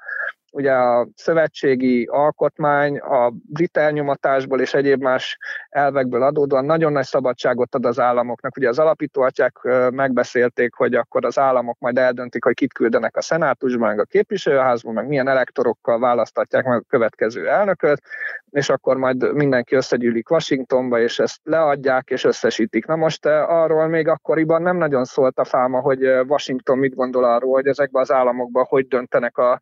ugye 0.51 0.71
a 0.71 1.07
szövetségi 1.15 2.05
alkotmány 2.05 2.97
a 2.97 3.29
brit 3.29 3.77
elnyomatásból 3.77 4.61
és 4.61 4.73
egyéb 4.73 5.01
más 5.01 5.37
elvekből 5.69 6.23
adódóan 6.23 6.65
nagyon 6.65 6.91
nagy 6.91 7.05
szabadságot 7.05 7.75
ad 7.75 7.85
az 7.85 7.99
államoknak. 7.99 8.57
Ugye 8.57 8.69
az 8.69 8.79
alapítóatyák 8.79 9.59
megbeszélték, 9.91 10.73
hogy 10.73 10.93
akkor 10.95 11.25
az 11.25 11.39
államok 11.39 11.79
majd 11.79 11.97
eldöntik, 11.97 12.43
hogy 12.43 12.53
kit 12.53 12.73
küldenek 12.73 13.17
a 13.17 13.21
szenátusban, 13.21 13.87
meg 13.87 13.99
a 13.99 14.03
képviselőházban, 14.03 14.93
meg 14.93 15.07
milyen 15.07 15.27
elektorokkal 15.27 15.99
választatják 15.99 16.65
meg 16.65 16.77
a 16.77 16.85
következő 16.89 17.49
elnököt, 17.49 18.01
és 18.51 18.69
akkor 18.69 18.97
majd 18.97 19.33
mindenki 19.33 19.75
összegyűlik 19.75 20.29
Washingtonba, 20.29 20.99
és 20.99 21.19
ezt 21.19 21.39
leadják, 21.43 22.09
és 22.09 22.23
összesítik. 22.23 22.85
Na 22.85 22.95
most 22.95 23.25
arról 23.25 23.87
még 23.87 24.07
akkoriban 24.07 24.61
nem 24.61 24.77
nagyon 24.77 25.05
szólt 25.05 25.39
a 25.39 25.43
fáma, 25.43 25.79
hogy 25.79 26.03
Washington 26.05 26.77
mit 26.77 26.95
gondol 26.95 27.23
arról, 27.23 27.53
hogy 27.53 27.67
ezekben 27.67 28.01
az 28.01 28.11
államokban 28.11 28.65
hogy 28.67 28.87
döntenek 28.87 29.37
a 29.37 29.59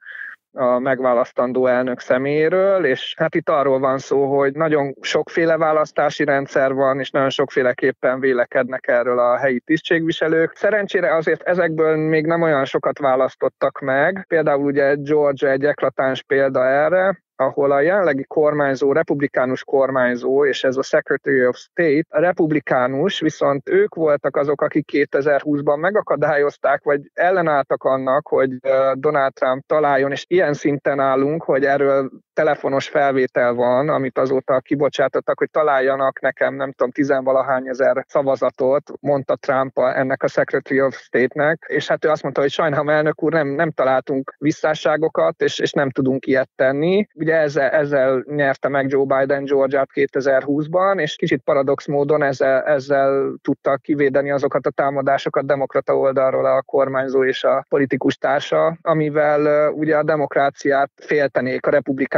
a 0.52 0.80
megválasztandó 0.80 1.66
elnök 1.66 2.00
személyéről, 2.00 2.86
és 2.86 3.14
hát 3.18 3.36
itt 3.36 3.50
arról 3.50 3.80
van 3.80 3.98
szó, 3.98 4.38
hogy 4.38 4.54
nagyon 4.54 4.94
sokféle 5.02 5.58
választási 5.58 6.24
rendszer 6.24 6.74
van, 6.74 7.00
és 7.00 7.10
nagyon 7.10 7.30
sokféleképpen 7.30 8.20
vélekednek 8.20 8.88
erről 8.88 9.20
a 9.20 9.38
helyi 9.38 9.60
tisztségviselők. 9.60 10.56
Szerencsére 10.56 11.16
azért 11.16 11.42
ezekből 11.42 11.98
még 11.98 12.26
nem 12.26 12.42
olyan 12.42 12.66
sokat 12.66 13.00
választottak 13.00 13.80
meg, 13.80 14.26
például 14.28 14.66
ugye 14.66 14.96
Georgia 14.96 15.50
egy 15.50 15.64
eklatáns 15.64 16.24
példa 16.24 16.66
erre, 16.66 17.26
ahol 17.38 17.72
a 17.72 17.82
jelenlegi 17.82 18.24
kormányzó, 18.24 18.92
republikánus 18.92 19.64
kormányzó, 19.64 20.46
és 20.46 20.64
ez 20.64 20.78
a 20.78 20.82
Secretary 20.82 21.46
of 21.46 21.58
State, 21.58 22.06
a 22.10 22.20
republikánus, 22.20 23.20
viszont 23.20 23.70
ők 23.70 23.96
voltak 23.96 24.36
azok, 24.36 24.62
akik 24.62 24.90
2020-ban 24.94 25.80
megakadályozták, 25.80 26.84
vagy 26.84 27.02
ellenálltak 27.14 27.84
annak, 27.84 28.28
hogy 28.28 28.58
Donald 28.94 29.34
Trump 29.34 29.66
találjon, 29.66 30.12
és 30.12 30.26
ilyen 30.28 30.54
szinten 30.54 31.00
állunk, 31.00 31.44
hogy 31.44 31.64
erről 31.66 32.12
telefonos 32.38 32.88
felvétel 32.88 33.54
van, 33.54 33.90
amit 33.90 34.18
azóta 34.18 34.60
kibocsátottak, 34.60 35.40
hogy 35.40 35.50
találjanak 35.52 36.22
nekem, 36.22 36.56
nem 36.56 36.72
tudom, 36.72 36.92
tizenvalahány 36.92 37.68
ezer 37.68 38.06
szavazatot, 38.08 38.92
mondta 39.00 39.36
Trump 39.36 39.78
ennek 39.78 40.24
a 40.24 40.28
Secretary 40.28 40.82
of 40.82 40.96
State-nek, 40.96 41.66
és 41.68 41.88
hát 41.88 42.06
ő 42.06 42.10
azt 42.10 42.24
mondta, 42.24 42.42
hogy 42.42 42.52
sajnálom, 42.52 42.90
elnök 42.90 43.24
úr, 43.24 43.32
nem, 43.32 43.48
nem 43.48 43.72
találtunk 43.72 44.36
visszásságokat, 44.38 45.42
és, 45.42 45.60
és 45.60 45.72
nem 45.72 45.90
tudunk 45.90 46.26
ilyet 46.26 46.50
tenni. 46.56 47.08
Ugye 47.14 47.36
ezzel, 47.36 47.70
ezzel 47.70 48.24
nyerte 48.26 48.68
meg 48.68 48.90
Joe 48.90 49.06
Biden 49.06 49.46
Georgiát 49.46 49.90
2020-ban, 49.94 51.00
és 51.00 51.16
kicsit 51.16 51.42
paradox 51.44 51.88
módon 51.88 52.24
ezzel, 52.24 52.64
ezzel 52.64 53.34
tudta 53.42 53.78
kivédeni 53.78 54.32
azokat 54.32 54.66
a 54.66 54.72
támadásokat 54.72 55.46
demokrata 55.46 55.98
oldalról 55.98 56.46
a 56.46 56.62
kormányzó 56.62 57.26
és 57.26 57.44
a 57.44 57.66
politikus 57.70 58.18
társa, 58.18 58.78
amivel 58.82 59.72
ugye 59.72 59.98
a 59.98 60.04
demokráciát 60.04 60.92
féltenék 60.96 61.66
a 61.66 61.70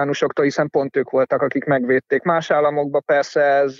republikánusoktól, 0.10 0.46
hiszen 0.46 0.70
pont 0.70 0.96
ők 0.96 1.10
voltak, 1.10 1.42
akik 1.42 1.66
megvédték. 1.66 2.24
Más 2.24 2.52
államokban 2.52 3.04
persze 3.06 3.42
ez 3.42 3.78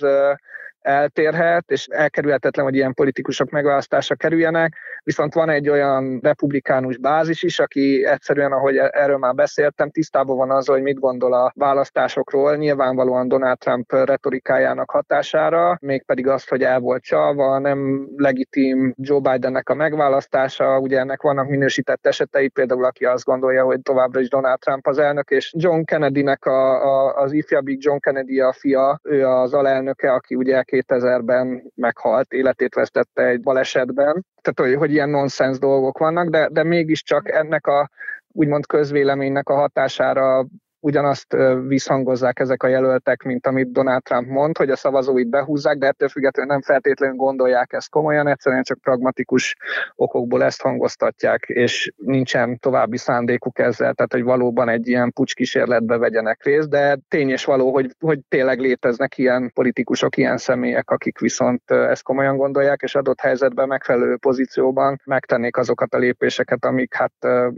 eltérhet, 0.80 1.70
és 1.70 1.86
elkerülhetetlen, 1.86 2.64
hogy 2.64 2.74
ilyen 2.74 2.94
politikusok 2.94 3.50
megválasztásra 3.50 4.14
kerüljenek, 4.14 4.76
viszont 5.02 5.34
van 5.34 5.48
egy 5.48 5.68
olyan 5.68 6.18
republikánus 6.22 6.98
bázis 6.98 7.42
is, 7.42 7.58
aki 7.58 8.04
egyszerűen, 8.04 8.52
ahogy 8.52 8.76
erről 8.76 9.18
már 9.18 9.34
beszéltem, 9.34 9.90
tisztában 9.90 10.36
van 10.36 10.50
azzal, 10.50 10.74
hogy 10.74 10.84
mit 10.84 10.98
gondol 10.98 11.32
a 11.32 11.52
választásokról, 11.54 12.56
nyilvánvalóan 12.56 13.28
Donald 13.28 13.58
Trump 13.58 13.92
retorikájának 13.92 14.90
hatására, 14.90 15.78
mégpedig 15.80 16.28
azt, 16.28 16.48
hogy 16.48 16.62
el 16.62 16.80
volt 16.80 17.02
csalva, 17.02 17.58
nem 17.58 18.08
legitim 18.16 18.94
Joe 18.96 19.20
Bidennek 19.20 19.68
a 19.68 19.74
megválasztása, 19.74 20.78
ugye 20.78 20.98
ennek 20.98 21.22
vannak 21.22 21.48
minősített 21.48 22.06
esetei, 22.06 22.48
például 22.48 22.84
aki 22.84 23.04
azt 23.04 23.24
gondolja, 23.24 23.64
hogy 23.64 23.80
továbbra 23.82 24.20
is 24.20 24.28
Donald 24.28 24.58
Trump 24.58 24.86
az 24.86 24.98
elnök, 24.98 25.30
és 25.30 25.52
John 25.56 25.82
Kennedynek 25.84 26.44
a, 26.44 26.82
a, 26.82 27.14
az 27.14 27.32
ifjabbik 27.32 27.84
John 27.84 27.98
Kennedy 27.98 28.40
a 28.40 28.52
fia, 28.52 29.00
ő 29.02 29.26
az 29.26 29.54
alelnöke, 29.54 30.12
aki 30.12 30.34
ugye 30.34 30.62
2000-ben 30.70 31.72
meghalt, 31.74 32.32
életét 32.32 32.74
vesztette 32.74 33.22
egy 33.26 33.40
balesetben. 33.40 34.26
Tehát, 34.42 34.70
hogy, 34.70 34.78
hogy 34.78 34.92
ilyen 34.92 35.08
nonsens 35.08 35.58
dolgok 35.58 35.98
vannak, 35.98 36.28
de, 36.28 36.48
de 36.48 36.62
mégiscsak 36.62 37.30
ennek 37.30 37.66
a 37.66 37.90
úgymond 38.32 38.66
közvéleménynek 38.66 39.48
a 39.48 39.54
hatására 39.54 40.46
ugyanazt 40.80 41.36
visszhangozzák 41.66 42.38
ezek 42.38 42.62
a 42.62 42.66
jelöltek, 42.68 43.22
mint 43.22 43.46
amit 43.46 43.72
Donald 43.72 44.02
Trump 44.02 44.28
mond, 44.28 44.56
hogy 44.56 44.70
a 44.70 44.76
szavazóit 44.76 45.28
behúzzák, 45.28 45.76
de 45.76 45.86
ettől 45.86 46.08
függetlenül 46.08 46.52
nem 46.52 46.62
feltétlenül 46.62 47.16
gondolják 47.16 47.72
ezt 47.72 47.90
komolyan, 47.90 48.28
egyszerűen 48.28 48.62
csak 48.62 48.78
pragmatikus 48.78 49.56
okokból 49.94 50.44
ezt 50.44 50.62
hangoztatják, 50.62 51.44
és 51.46 51.92
nincsen 51.96 52.58
további 52.58 52.96
szándékuk 52.96 53.58
ezzel, 53.58 53.94
tehát 53.94 54.12
hogy 54.12 54.22
valóban 54.22 54.68
egy 54.68 54.88
ilyen 54.88 55.12
pucskísérletbe 55.12 55.96
vegyenek 55.96 56.44
részt, 56.44 56.68
de 56.68 56.98
tény 57.08 57.30
és 57.30 57.44
való, 57.44 57.72
hogy, 57.72 57.94
hogy 58.00 58.18
tényleg 58.28 58.60
léteznek 58.60 59.18
ilyen 59.18 59.50
politikusok, 59.54 60.16
ilyen 60.16 60.36
személyek, 60.36 60.90
akik 60.90 61.18
viszont 61.18 61.70
ezt 61.70 62.02
komolyan 62.02 62.36
gondolják, 62.36 62.82
és 62.82 62.94
adott 62.94 63.20
helyzetben 63.20 63.68
megfelelő 63.68 64.16
pozícióban 64.16 65.00
megtennék 65.04 65.56
azokat 65.56 65.94
a 65.94 65.98
lépéseket, 65.98 66.64
amik 66.64 66.94
hát 66.94 67.12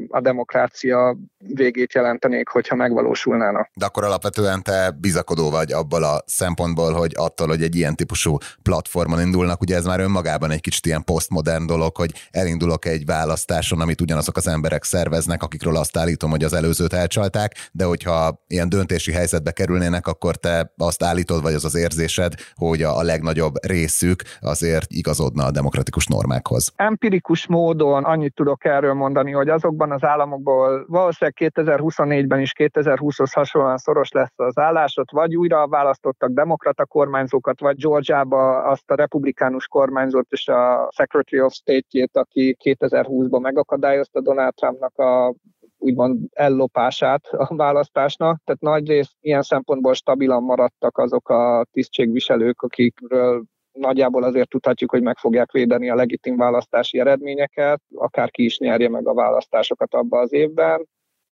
a 0.09 0.20
demokrácia 0.20 1.16
végét 1.39 1.93
jelentenék, 1.93 2.49
hogyha 2.49 2.75
megvalósulnak 2.75 3.11
megvalósulnának. 3.13 3.71
De 3.75 3.85
akkor 3.85 4.05
alapvetően 4.05 4.63
te 4.63 4.91
bizakodó 5.01 5.51
vagy 5.51 5.73
abból 5.73 6.03
a 6.05 6.23
szempontból, 6.27 6.93
hogy 6.93 7.13
attól, 7.17 7.49
hogy 7.49 7.63
egy 7.63 7.77
ilyen 7.77 7.97
típusú 7.97 8.37
platformon 8.63 9.21
indulnak, 9.21 9.61
ugye 9.61 9.77
ez 9.77 9.85
már 9.85 10.01
önmagában 10.01 10.51
egy 10.51 10.61
kicsit 10.61 10.87
ilyen 10.87 11.05
posztmodern 11.05 11.67
dolog, 11.67 11.97
hogy 11.97 12.13
elindulok 12.31 12.85
egy 12.85 13.05
választáson, 13.07 13.81
amit 13.81 14.01
ugyanazok 14.01 14.37
az 14.37 14.49
emberek 14.49 14.85
szerveznek, 14.85 15.43
akikről 15.43 15.77
azt 15.77 15.97
állítom, 15.97 16.31
hogy 16.31 16.45
az 16.45 16.53
előzőt 16.53 16.93
elcsalták, 16.93 17.55
de 17.73 17.85
hogyha 17.85 18.43
ilyen 18.47 18.69
döntési 18.69 19.13
helyzetbe 19.13 19.51
kerülnének, 19.51 20.07
akkor 20.07 20.37
te 20.37 20.73
azt 20.77 21.03
állítod, 21.03 21.43
vagy 21.43 21.55
az 21.55 21.65
az 21.65 21.75
érzésed, 21.75 22.33
hogy 22.55 22.83
a 22.83 23.03
legnagyobb 23.03 23.55
részük 23.67 24.23
azért 24.41 24.87
igazodna 24.89 25.45
a 25.45 25.51
demokratikus 25.51 26.07
normákhoz. 26.07 26.73
Empirikus 26.77 27.47
módon 27.47 28.05
annyit 28.05 28.35
tudok 28.35 28.65
erről 28.65 28.95
mondani, 28.95 29.31
hogy 29.33 29.49
azokban 29.49 29.93
az 29.93 30.05
államokból 30.05 30.85
valószínűleg 30.89 31.53
2024-ben 31.55 32.41
is 32.41 32.53
2020 32.53 33.02
2020-hoz 33.03 33.33
hasonlóan 33.33 33.77
szoros 33.77 34.11
lesz 34.11 34.33
az 34.37 34.59
állás, 34.59 34.95
vagy 35.13 35.37
újra 35.37 35.69
választottak 35.69 36.31
demokrata 36.31 36.87
kormányzókat, 36.87 37.61
vagy 37.61 37.77
Georgiába 37.77 38.63
azt 38.63 38.91
a 38.91 38.95
republikánus 38.95 39.69
kormányzót 39.69 40.27
és 40.31 40.49
a 40.49 40.89
Secretary 40.95 41.43
of 41.43 41.53
State-jét, 41.53 42.17
aki 42.17 42.57
2020-ban 42.65 43.41
megakadályozta 43.41 44.21
Donald 44.21 44.55
Trumpnak 44.55 44.99
a 44.99 45.35
úgymond 45.79 46.19
ellopását 46.33 47.27
a 47.27 47.55
választásnak. 47.57 48.41
Tehát 48.45 48.61
nagy 48.61 48.89
rész 48.89 49.17
ilyen 49.21 49.43
szempontból 49.43 49.95
stabilan 49.95 50.43
maradtak 50.43 50.99
azok 50.99 51.29
a 51.29 51.67
tisztségviselők, 51.71 52.63
akikről 52.63 53.43
nagyjából 53.73 54.23
azért 54.23 54.49
tudhatjuk, 54.49 54.91
hogy 54.91 55.03
meg 55.03 55.19
fogják 55.19 55.51
védeni 55.51 55.91
a 55.91 55.95
legitim 55.95 56.37
választási 56.37 56.99
eredményeket, 56.99 57.83
akárki 57.95 58.45
is 58.45 58.59
nyerje 58.59 58.89
meg 58.89 59.09
a 59.09 59.15
választásokat 59.15 59.95
abba 59.95 60.19
az 60.19 60.33
évben 60.33 60.87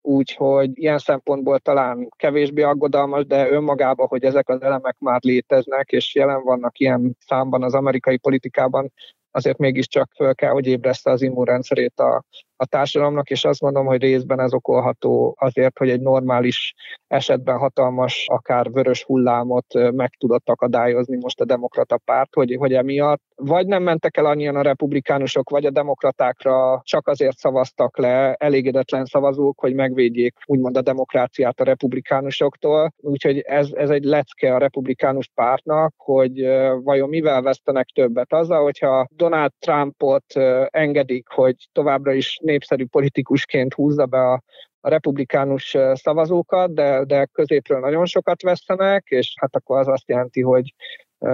úgyhogy 0.08 0.70
ilyen 0.74 0.98
szempontból 0.98 1.58
talán 1.58 2.08
kevésbé 2.16 2.62
aggodalmas, 2.62 3.26
de 3.26 3.50
önmagában, 3.50 4.06
hogy 4.06 4.24
ezek 4.24 4.48
az 4.48 4.62
elemek 4.62 4.96
már 4.98 5.20
léteznek, 5.22 5.90
és 5.90 6.14
jelen 6.14 6.42
vannak 6.42 6.78
ilyen 6.78 7.16
számban 7.26 7.62
az 7.62 7.74
amerikai 7.74 8.16
politikában, 8.16 8.92
azért 9.30 9.58
mégiscsak 9.58 10.10
föl 10.16 10.34
kell, 10.34 10.50
hogy 10.50 10.66
ébreszte 10.66 11.10
az 11.10 11.22
immunrendszerét 11.22 12.00
a, 12.00 12.24
a 12.60 12.66
társadalomnak, 12.66 13.30
és 13.30 13.44
azt 13.44 13.60
mondom, 13.60 13.86
hogy 13.86 14.00
részben 14.00 14.40
ez 14.40 14.52
okolható 14.52 15.36
azért, 15.38 15.78
hogy 15.78 15.90
egy 15.90 16.00
normális 16.00 16.74
esetben 17.06 17.58
hatalmas, 17.58 18.24
akár 18.28 18.70
vörös 18.70 19.04
hullámot 19.04 19.92
meg 19.92 20.10
tudott 20.18 20.48
akadályozni 20.48 21.16
most 21.16 21.40
a 21.40 21.44
demokrata 21.44 21.98
párt, 22.04 22.34
hogy, 22.34 22.56
hogy 22.58 22.72
emiatt 22.72 23.22
vagy 23.40 23.66
nem 23.66 23.82
mentek 23.82 24.16
el 24.16 24.26
annyian 24.26 24.56
a 24.56 24.62
republikánusok, 24.62 25.50
vagy 25.50 25.64
a 25.64 25.70
demokratákra 25.70 26.80
csak 26.84 27.08
azért 27.08 27.38
szavaztak 27.38 27.98
le 27.98 28.34
elégedetlen 28.34 29.04
szavazók, 29.04 29.60
hogy 29.60 29.74
megvédjék 29.74 30.34
úgymond 30.46 30.76
a 30.76 30.82
demokráciát 30.82 31.60
a 31.60 31.64
republikánusoktól. 31.64 32.92
Úgyhogy 32.96 33.38
ez, 33.38 33.68
ez 33.72 33.90
egy 33.90 34.04
lecke 34.04 34.54
a 34.54 34.58
republikánus 34.58 35.30
pártnak, 35.34 35.94
hogy 35.96 36.46
vajon 36.82 37.08
mivel 37.08 37.42
vesztenek 37.42 37.88
többet 37.94 38.32
azzal, 38.32 38.62
hogyha 38.62 39.08
Donald 39.10 39.52
Trumpot 39.58 40.32
engedik, 40.70 41.28
hogy 41.28 41.56
továbbra 41.72 42.12
is 42.12 42.38
népszerű 42.48 42.86
politikusként 42.86 43.74
húzza 43.74 44.06
be 44.06 44.18
a, 44.18 44.42
a 44.80 44.88
republikánus 44.88 45.76
szavazókat, 45.92 46.74
de, 46.74 47.04
de 47.04 47.24
középről 47.24 47.80
nagyon 47.80 48.06
sokat 48.06 48.42
vesztenek, 48.42 49.04
és 49.08 49.34
hát 49.40 49.56
akkor 49.56 49.78
az 49.78 49.88
azt 49.88 50.08
jelenti, 50.08 50.42
hogy 50.42 50.74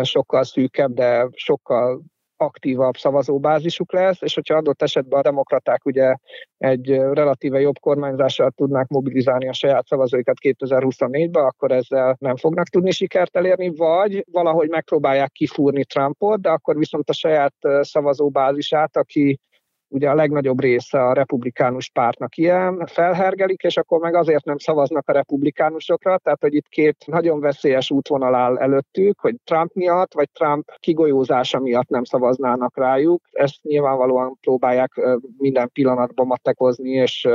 sokkal 0.02 0.44
szűkebb, 0.44 0.92
de 0.92 1.28
sokkal 1.32 2.02
aktívabb 2.36 2.96
szavazóbázisuk 2.96 3.92
lesz, 3.92 4.22
és 4.22 4.34
hogyha 4.34 4.56
adott 4.56 4.82
esetben 4.82 5.18
a 5.18 5.22
demokraták 5.22 5.84
ugye 5.84 6.14
egy 6.58 6.90
relatíve 6.90 7.60
jobb 7.60 7.78
kormányzással 7.78 8.50
tudnák 8.50 8.88
mobilizálni 8.88 9.48
a 9.48 9.52
saját 9.52 9.86
szavazóikat 9.86 10.36
2024-ben, 10.40 11.44
akkor 11.44 11.72
ezzel 11.72 12.16
nem 12.18 12.36
fognak 12.36 12.68
tudni 12.68 12.90
sikert 12.90 13.36
elérni, 13.36 13.76
vagy 13.76 14.24
valahogy 14.30 14.68
megpróbálják 14.68 15.30
kifúrni 15.32 15.84
Trumpot, 15.84 16.40
de 16.40 16.48
akkor 16.48 16.76
viszont 16.76 17.08
a 17.08 17.12
saját 17.12 17.54
szavazóbázisát, 17.80 18.96
aki 18.96 19.40
ugye 19.88 20.10
a 20.10 20.14
legnagyobb 20.14 20.60
része 20.60 21.04
a 21.04 21.12
republikánus 21.12 21.90
pártnak 21.90 22.36
ilyen, 22.36 22.86
felhergelik, 22.86 23.62
és 23.62 23.76
akkor 23.76 24.00
meg 24.00 24.14
azért 24.14 24.44
nem 24.44 24.58
szavaznak 24.58 25.08
a 25.08 25.12
republikánusokra, 25.12 26.18
tehát 26.18 26.40
hogy 26.40 26.54
itt 26.54 26.68
két 26.68 26.96
nagyon 27.06 27.40
veszélyes 27.40 27.90
útvonal 27.90 28.34
áll 28.34 28.58
előttük, 28.58 29.20
hogy 29.20 29.34
Trump 29.44 29.72
miatt, 29.72 30.14
vagy 30.14 30.30
Trump 30.30 30.70
kigolyózása 30.80 31.60
miatt 31.60 31.88
nem 31.88 32.04
szavaznának 32.04 32.76
rájuk. 32.76 33.22
Ezt 33.30 33.62
nyilvánvalóan 33.62 34.38
próbálják 34.40 34.92
minden 35.38 35.70
pillanatban 35.72 36.26
matekozni, 36.26 36.90
és 36.90 37.28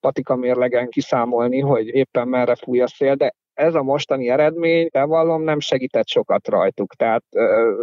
patika 0.00 0.36
mérlegen 0.36 0.88
kiszámolni, 0.88 1.60
hogy 1.60 1.86
éppen 1.86 2.28
merre 2.28 2.54
fúj 2.54 2.80
a 2.80 2.86
szél, 2.86 3.14
de 3.14 3.34
ez 3.58 3.74
a 3.74 3.82
mostani 3.82 4.28
eredmény, 4.28 4.88
bevallom, 4.92 5.42
nem 5.42 5.60
segített 5.60 6.08
sokat 6.08 6.48
rajtuk. 6.48 6.94
Tehát 6.94 7.24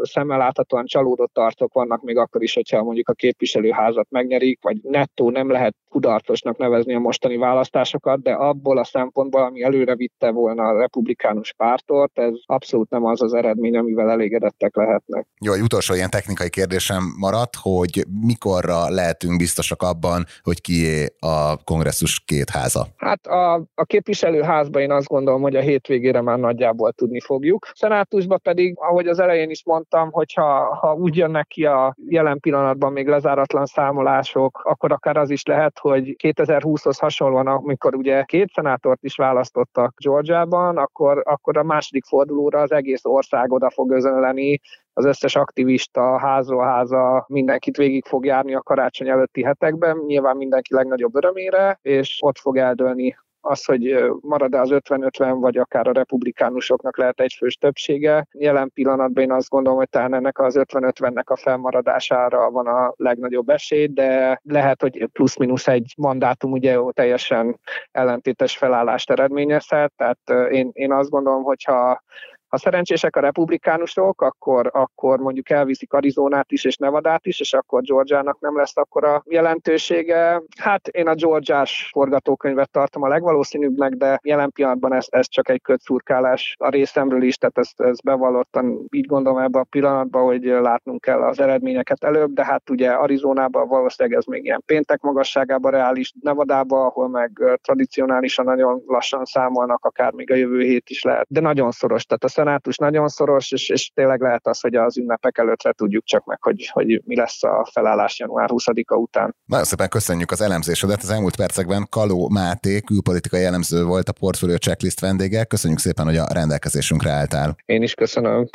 szemmel 0.01 0.37
láthatóan 0.37 0.85
csalódott 0.85 1.37
arcok 1.37 1.73
vannak 1.73 2.01
még 2.01 2.17
akkor 2.17 2.43
is, 2.43 2.53
hogyha 2.53 2.83
mondjuk 2.83 3.09
a 3.09 3.13
képviselőházat 3.13 4.07
megnyerik, 4.09 4.59
vagy 4.61 4.77
nettó 4.81 5.29
nem 5.29 5.51
lehet 5.51 5.75
kudarcosnak 5.89 6.57
nevezni 6.57 6.93
a 6.93 6.99
mostani 6.99 7.37
választásokat, 7.37 8.21
de 8.21 8.31
abból 8.31 8.77
a 8.77 8.83
szempontból, 8.83 9.41
ami 9.41 9.63
előre 9.63 9.95
vitte 9.95 10.31
volna 10.31 10.63
a 10.63 10.79
republikánus 10.79 11.53
pártot, 11.53 12.11
ez 12.13 12.33
abszolút 12.45 12.89
nem 12.89 13.05
az 13.05 13.21
az 13.21 13.33
eredmény, 13.33 13.77
amivel 13.77 14.09
elégedettek 14.09 14.75
lehetnek. 14.75 15.27
Jó, 15.39 15.53
egy 15.53 15.61
utolsó 15.61 15.93
ilyen 15.93 16.09
technikai 16.09 16.49
kérdésem 16.49 17.03
maradt, 17.19 17.55
hogy 17.61 18.05
mikorra 18.21 18.89
lehetünk 18.89 19.37
biztosak 19.37 19.81
abban, 19.81 20.25
hogy 20.43 20.61
kié 20.61 21.05
a 21.19 21.63
kongresszus 21.63 22.19
két 22.25 22.49
háza? 22.49 22.87
Hát 22.97 23.25
a, 23.27 23.53
a 23.75 23.83
képviselőházban 23.83 24.81
én 24.81 24.91
azt 24.91 25.07
gondolom, 25.07 25.41
hogy 25.41 25.55
a 25.55 25.63
hétvégére 25.65 26.21
már 26.21 26.39
nagyjából 26.39 26.91
tudni 26.91 27.19
fogjuk. 27.19 27.67
Szenátusban 27.73 28.39
pedig, 28.43 28.73
ahogy 28.79 29.07
az 29.07 29.19
elején 29.19 29.49
is 29.49 29.65
mondtam, 29.65 30.11
hogyha 30.11 30.75
ha 30.75 30.93
úgy 30.93 31.15
jönnek 31.15 31.47
ki 31.47 31.65
a 31.65 31.95
jelen 32.07 32.39
pillanatban 32.39 32.91
még 32.91 33.07
lezáratlan 33.07 33.65
számolások, 33.65 34.61
akkor 34.63 34.91
akár 34.91 35.17
az 35.17 35.29
is 35.29 35.43
lehet, 35.45 35.79
hogy 35.79 36.15
2020-hoz 36.23 36.97
hasonlóan, 36.97 37.47
amikor 37.47 37.95
ugye 37.95 38.23
két 38.23 38.49
szenátort 38.53 39.03
is 39.03 39.15
választottak 39.15 39.93
Georgiában, 40.03 40.77
akkor, 40.77 41.21
akkor 41.25 41.57
a 41.57 41.63
második 41.63 42.05
fordulóra 42.05 42.59
az 42.59 42.71
egész 42.71 43.05
ország 43.05 43.51
oda 43.51 43.69
fog 43.69 43.91
özönleni, 43.91 44.59
az 44.93 45.05
összes 45.05 45.35
aktivista, 45.35 46.19
házról 46.19 46.63
háza, 46.63 47.25
mindenkit 47.27 47.77
végig 47.77 48.05
fog 48.05 48.25
járni 48.25 48.55
a 48.55 48.61
karácsony 48.61 49.09
előtti 49.09 49.43
hetekben, 49.43 49.97
nyilván 49.97 50.37
mindenki 50.37 50.73
legnagyobb 50.73 51.15
örömére, 51.15 51.79
és 51.81 52.17
ott 52.21 52.37
fog 52.37 52.57
eldőlni 52.57 53.15
az, 53.45 53.65
hogy 53.65 54.03
marad-e 54.21 54.59
az 54.59 54.69
50-50, 54.71 55.37
vagy 55.39 55.57
akár 55.57 55.87
a 55.87 55.91
republikánusoknak 55.91 56.97
lehet 56.97 57.19
egyfős 57.19 57.55
többsége. 57.55 58.27
Jelen 58.31 58.71
pillanatban 58.73 59.23
én 59.23 59.31
azt 59.31 59.49
gondolom, 59.49 59.77
hogy 59.77 59.89
talán 59.89 60.13
ennek 60.13 60.39
az 60.39 60.55
50-50-nek 60.57 61.25
a 61.25 61.35
felmaradására 61.35 62.51
van 62.51 62.67
a 62.67 62.93
legnagyobb 62.95 63.49
esély, 63.49 63.87
de 63.87 64.39
lehet, 64.43 64.81
hogy 64.81 65.07
plusz-minusz 65.13 65.67
egy 65.67 65.93
mandátum 65.97 66.51
ugye 66.51 66.77
teljesen 66.91 67.59
ellentétes 67.91 68.57
felállást 68.57 69.11
eredményezhet, 69.11 69.93
tehát 69.95 70.51
én, 70.51 70.69
én 70.73 70.91
azt 70.91 71.09
gondolom, 71.09 71.43
hogyha 71.43 72.03
ha 72.47 72.57
szerencsések 72.57 73.15
a 73.15 73.19
republikánusok, 73.19 74.21
akkor, 74.21 74.69
akkor 74.73 75.19
mondjuk 75.19 75.49
elviszik 75.49 75.93
Arizonát 75.93 76.51
is 76.51 76.63
és 76.63 76.77
Nevadát 76.77 77.25
is, 77.25 77.39
és 77.39 77.53
akkor 77.53 77.81
Georgiának 77.81 78.39
nem 78.39 78.57
lesz 78.57 78.77
akkora 78.77 79.23
jelentősége. 79.25 80.41
Hát 80.57 80.87
én 80.87 81.07
a 81.07 81.15
Georgiás 81.15 81.89
forgatókönyvet 81.91 82.71
tartom 82.71 83.03
a 83.03 83.07
legvalószínűbbnek, 83.07 83.91
de 83.93 84.19
jelen 84.23 84.51
pillanatban 84.51 84.93
ez, 84.93 85.05
ez 85.09 85.27
csak 85.27 85.49
egy 85.49 85.61
kötszurkálás 85.61 86.55
a 86.59 86.69
részemről 86.69 87.23
is, 87.23 87.37
tehát 87.37 87.57
ezt, 87.57 87.81
ezt 87.81 88.03
bevallottan 88.03 88.87
így 88.89 89.05
gondolom 89.05 89.39
ebben 89.39 89.61
a 89.61 89.67
pillanatban, 89.69 90.23
hogy 90.23 90.43
látnunk 90.43 91.01
kell 91.01 91.21
az 91.21 91.39
eredményeket 91.39 92.03
előbb, 92.03 92.33
de 92.33 92.45
hát 92.45 92.69
ugye 92.69 92.89
Arizonában 92.89 93.67
valószínűleg 93.67 94.17
ez 94.17 94.25
még 94.25 94.43
ilyen 94.43 94.63
péntek 94.65 95.01
magasságában 95.01 95.71
reális, 95.71 96.13
Nevadában, 96.21 96.85
ahol 96.85 97.09
meg 97.09 97.31
tradicionálisan 97.61 98.45
nagyon 98.45 98.83
lassan 98.85 99.25
számolnak, 99.25 99.85
akár 99.85 100.11
még 100.11 100.31
a 100.31 100.35
jövő 100.35 100.61
hét 100.61 100.89
is 100.89 101.03
lehet, 101.03 101.25
de 101.29 101.39
nagyon 101.39 101.71
szoros, 101.71 102.05
tehát 102.05 102.23
a 102.23 102.27
szenátus 102.35 102.77
nagyon 102.77 103.07
szoros, 103.07 103.51
és, 103.51 103.69
és 103.69 103.91
tényleg 103.93 104.21
lehet 104.21 104.47
az, 104.47 104.59
hogy 104.59 104.75
az 104.75 104.97
ünnepek 104.97 105.37
előttre 105.37 105.71
tudjuk 105.71 106.03
csak 106.03 106.25
meg, 106.25 106.41
hogy, 106.41 106.69
hogy 106.73 107.01
mi 107.05 107.15
lesz 107.15 107.43
a 107.43 107.69
felállás 107.71 108.19
január 108.19 108.49
20-a 108.51 108.95
után. 108.95 109.35
Nagyon 109.45 109.65
szépen 109.65 109.89
köszönjük 109.89 110.31
az 110.31 110.41
elemzésedet. 110.41 111.01
Az 111.01 111.09
elmúlt 111.09 111.35
percekben 111.35 111.87
Kaló 111.89 112.29
Máté, 112.29 112.81
külpolitikai 112.81 113.43
elemző 113.43 113.83
volt 113.83 114.09
a 114.09 114.13
Portfolio 114.19 114.57
Checklist 114.57 114.99
vendége. 114.99 115.43
Köszönjük 115.43 115.79
szépen, 115.79 116.05
hogy 116.05 116.17
a 116.17 116.27
rendelkezésünkre 116.33 117.11
álltál. 117.11 117.55
Én 117.65 117.83
is 117.83 117.93
köszönöm. 117.93 118.47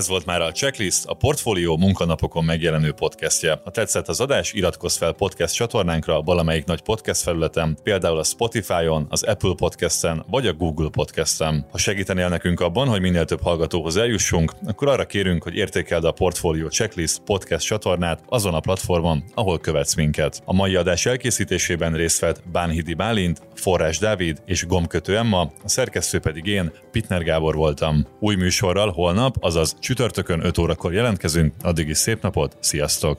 Ez 0.00 0.08
volt 0.08 0.26
már 0.26 0.40
a 0.40 0.52
Checklist, 0.52 1.06
a 1.06 1.14
Portfolio 1.14 1.76
munkanapokon 1.76 2.44
megjelenő 2.44 2.92
podcastje. 2.92 3.60
Ha 3.64 3.70
tetszett 3.70 4.08
az 4.08 4.20
adás, 4.20 4.52
iratkozz 4.52 4.96
fel 4.96 5.12
podcast 5.12 5.54
csatornánkra 5.54 6.22
valamelyik 6.22 6.64
nagy 6.64 6.80
podcast 6.80 7.22
felületen, 7.22 7.78
például 7.82 8.18
a 8.18 8.24
Spotify-on, 8.24 9.06
az 9.08 9.22
Apple 9.22 9.54
Podcast-en 9.56 10.24
vagy 10.30 10.46
a 10.46 10.52
Google 10.52 10.88
Podcast-en. 10.88 11.66
Ha 11.70 11.78
segítenél 11.78 12.28
nekünk 12.28 12.60
abban, 12.60 12.88
hogy 12.88 13.00
minél 13.00 13.24
több 13.24 13.42
hallgatóhoz 13.42 13.96
eljussunk, 13.96 14.52
akkor 14.66 14.88
arra 14.88 15.06
kérünk, 15.06 15.42
hogy 15.42 15.54
értékeld 15.54 16.04
a 16.04 16.12
Portfolio 16.12 16.68
Checklist 16.68 17.18
podcast 17.18 17.66
csatornát 17.66 18.22
azon 18.28 18.54
a 18.54 18.60
platformon, 18.60 19.24
ahol 19.34 19.58
követsz 19.58 19.94
minket. 19.94 20.42
A 20.44 20.52
mai 20.52 20.74
adás 20.74 21.06
elkészítésében 21.06 21.92
részt 21.92 22.20
vett 22.20 22.42
Bánhidi 22.52 22.94
Bálint, 22.94 23.40
Forrás 23.54 23.98
Dávid 23.98 24.42
és 24.46 24.66
Gomkötő 24.66 25.16
Emma, 25.16 25.40
a 25.40 25.68
szerkesztő 25.68 26.18
pedig 26.18 26.46
én, 26.46 26.72
Pitner 26.90 27.22
Gábor 27.22 27.54
voltam. 27.54 28.06
Új 28.20 28.34
műsorral 28.34 28.90
holnap, 28.90 29.36
azaz 29.40 29.76
Csütörtökön 29.90 30.44
5 30.44 30.58
órakor 30.58 30.92
jelentkezünk, 30.92 31.54
addig 31.62 31.88
is 31.88 31.98
szép 31.98 32.22
napot, 32.22 32.56
sziasztok! 32.60 33.18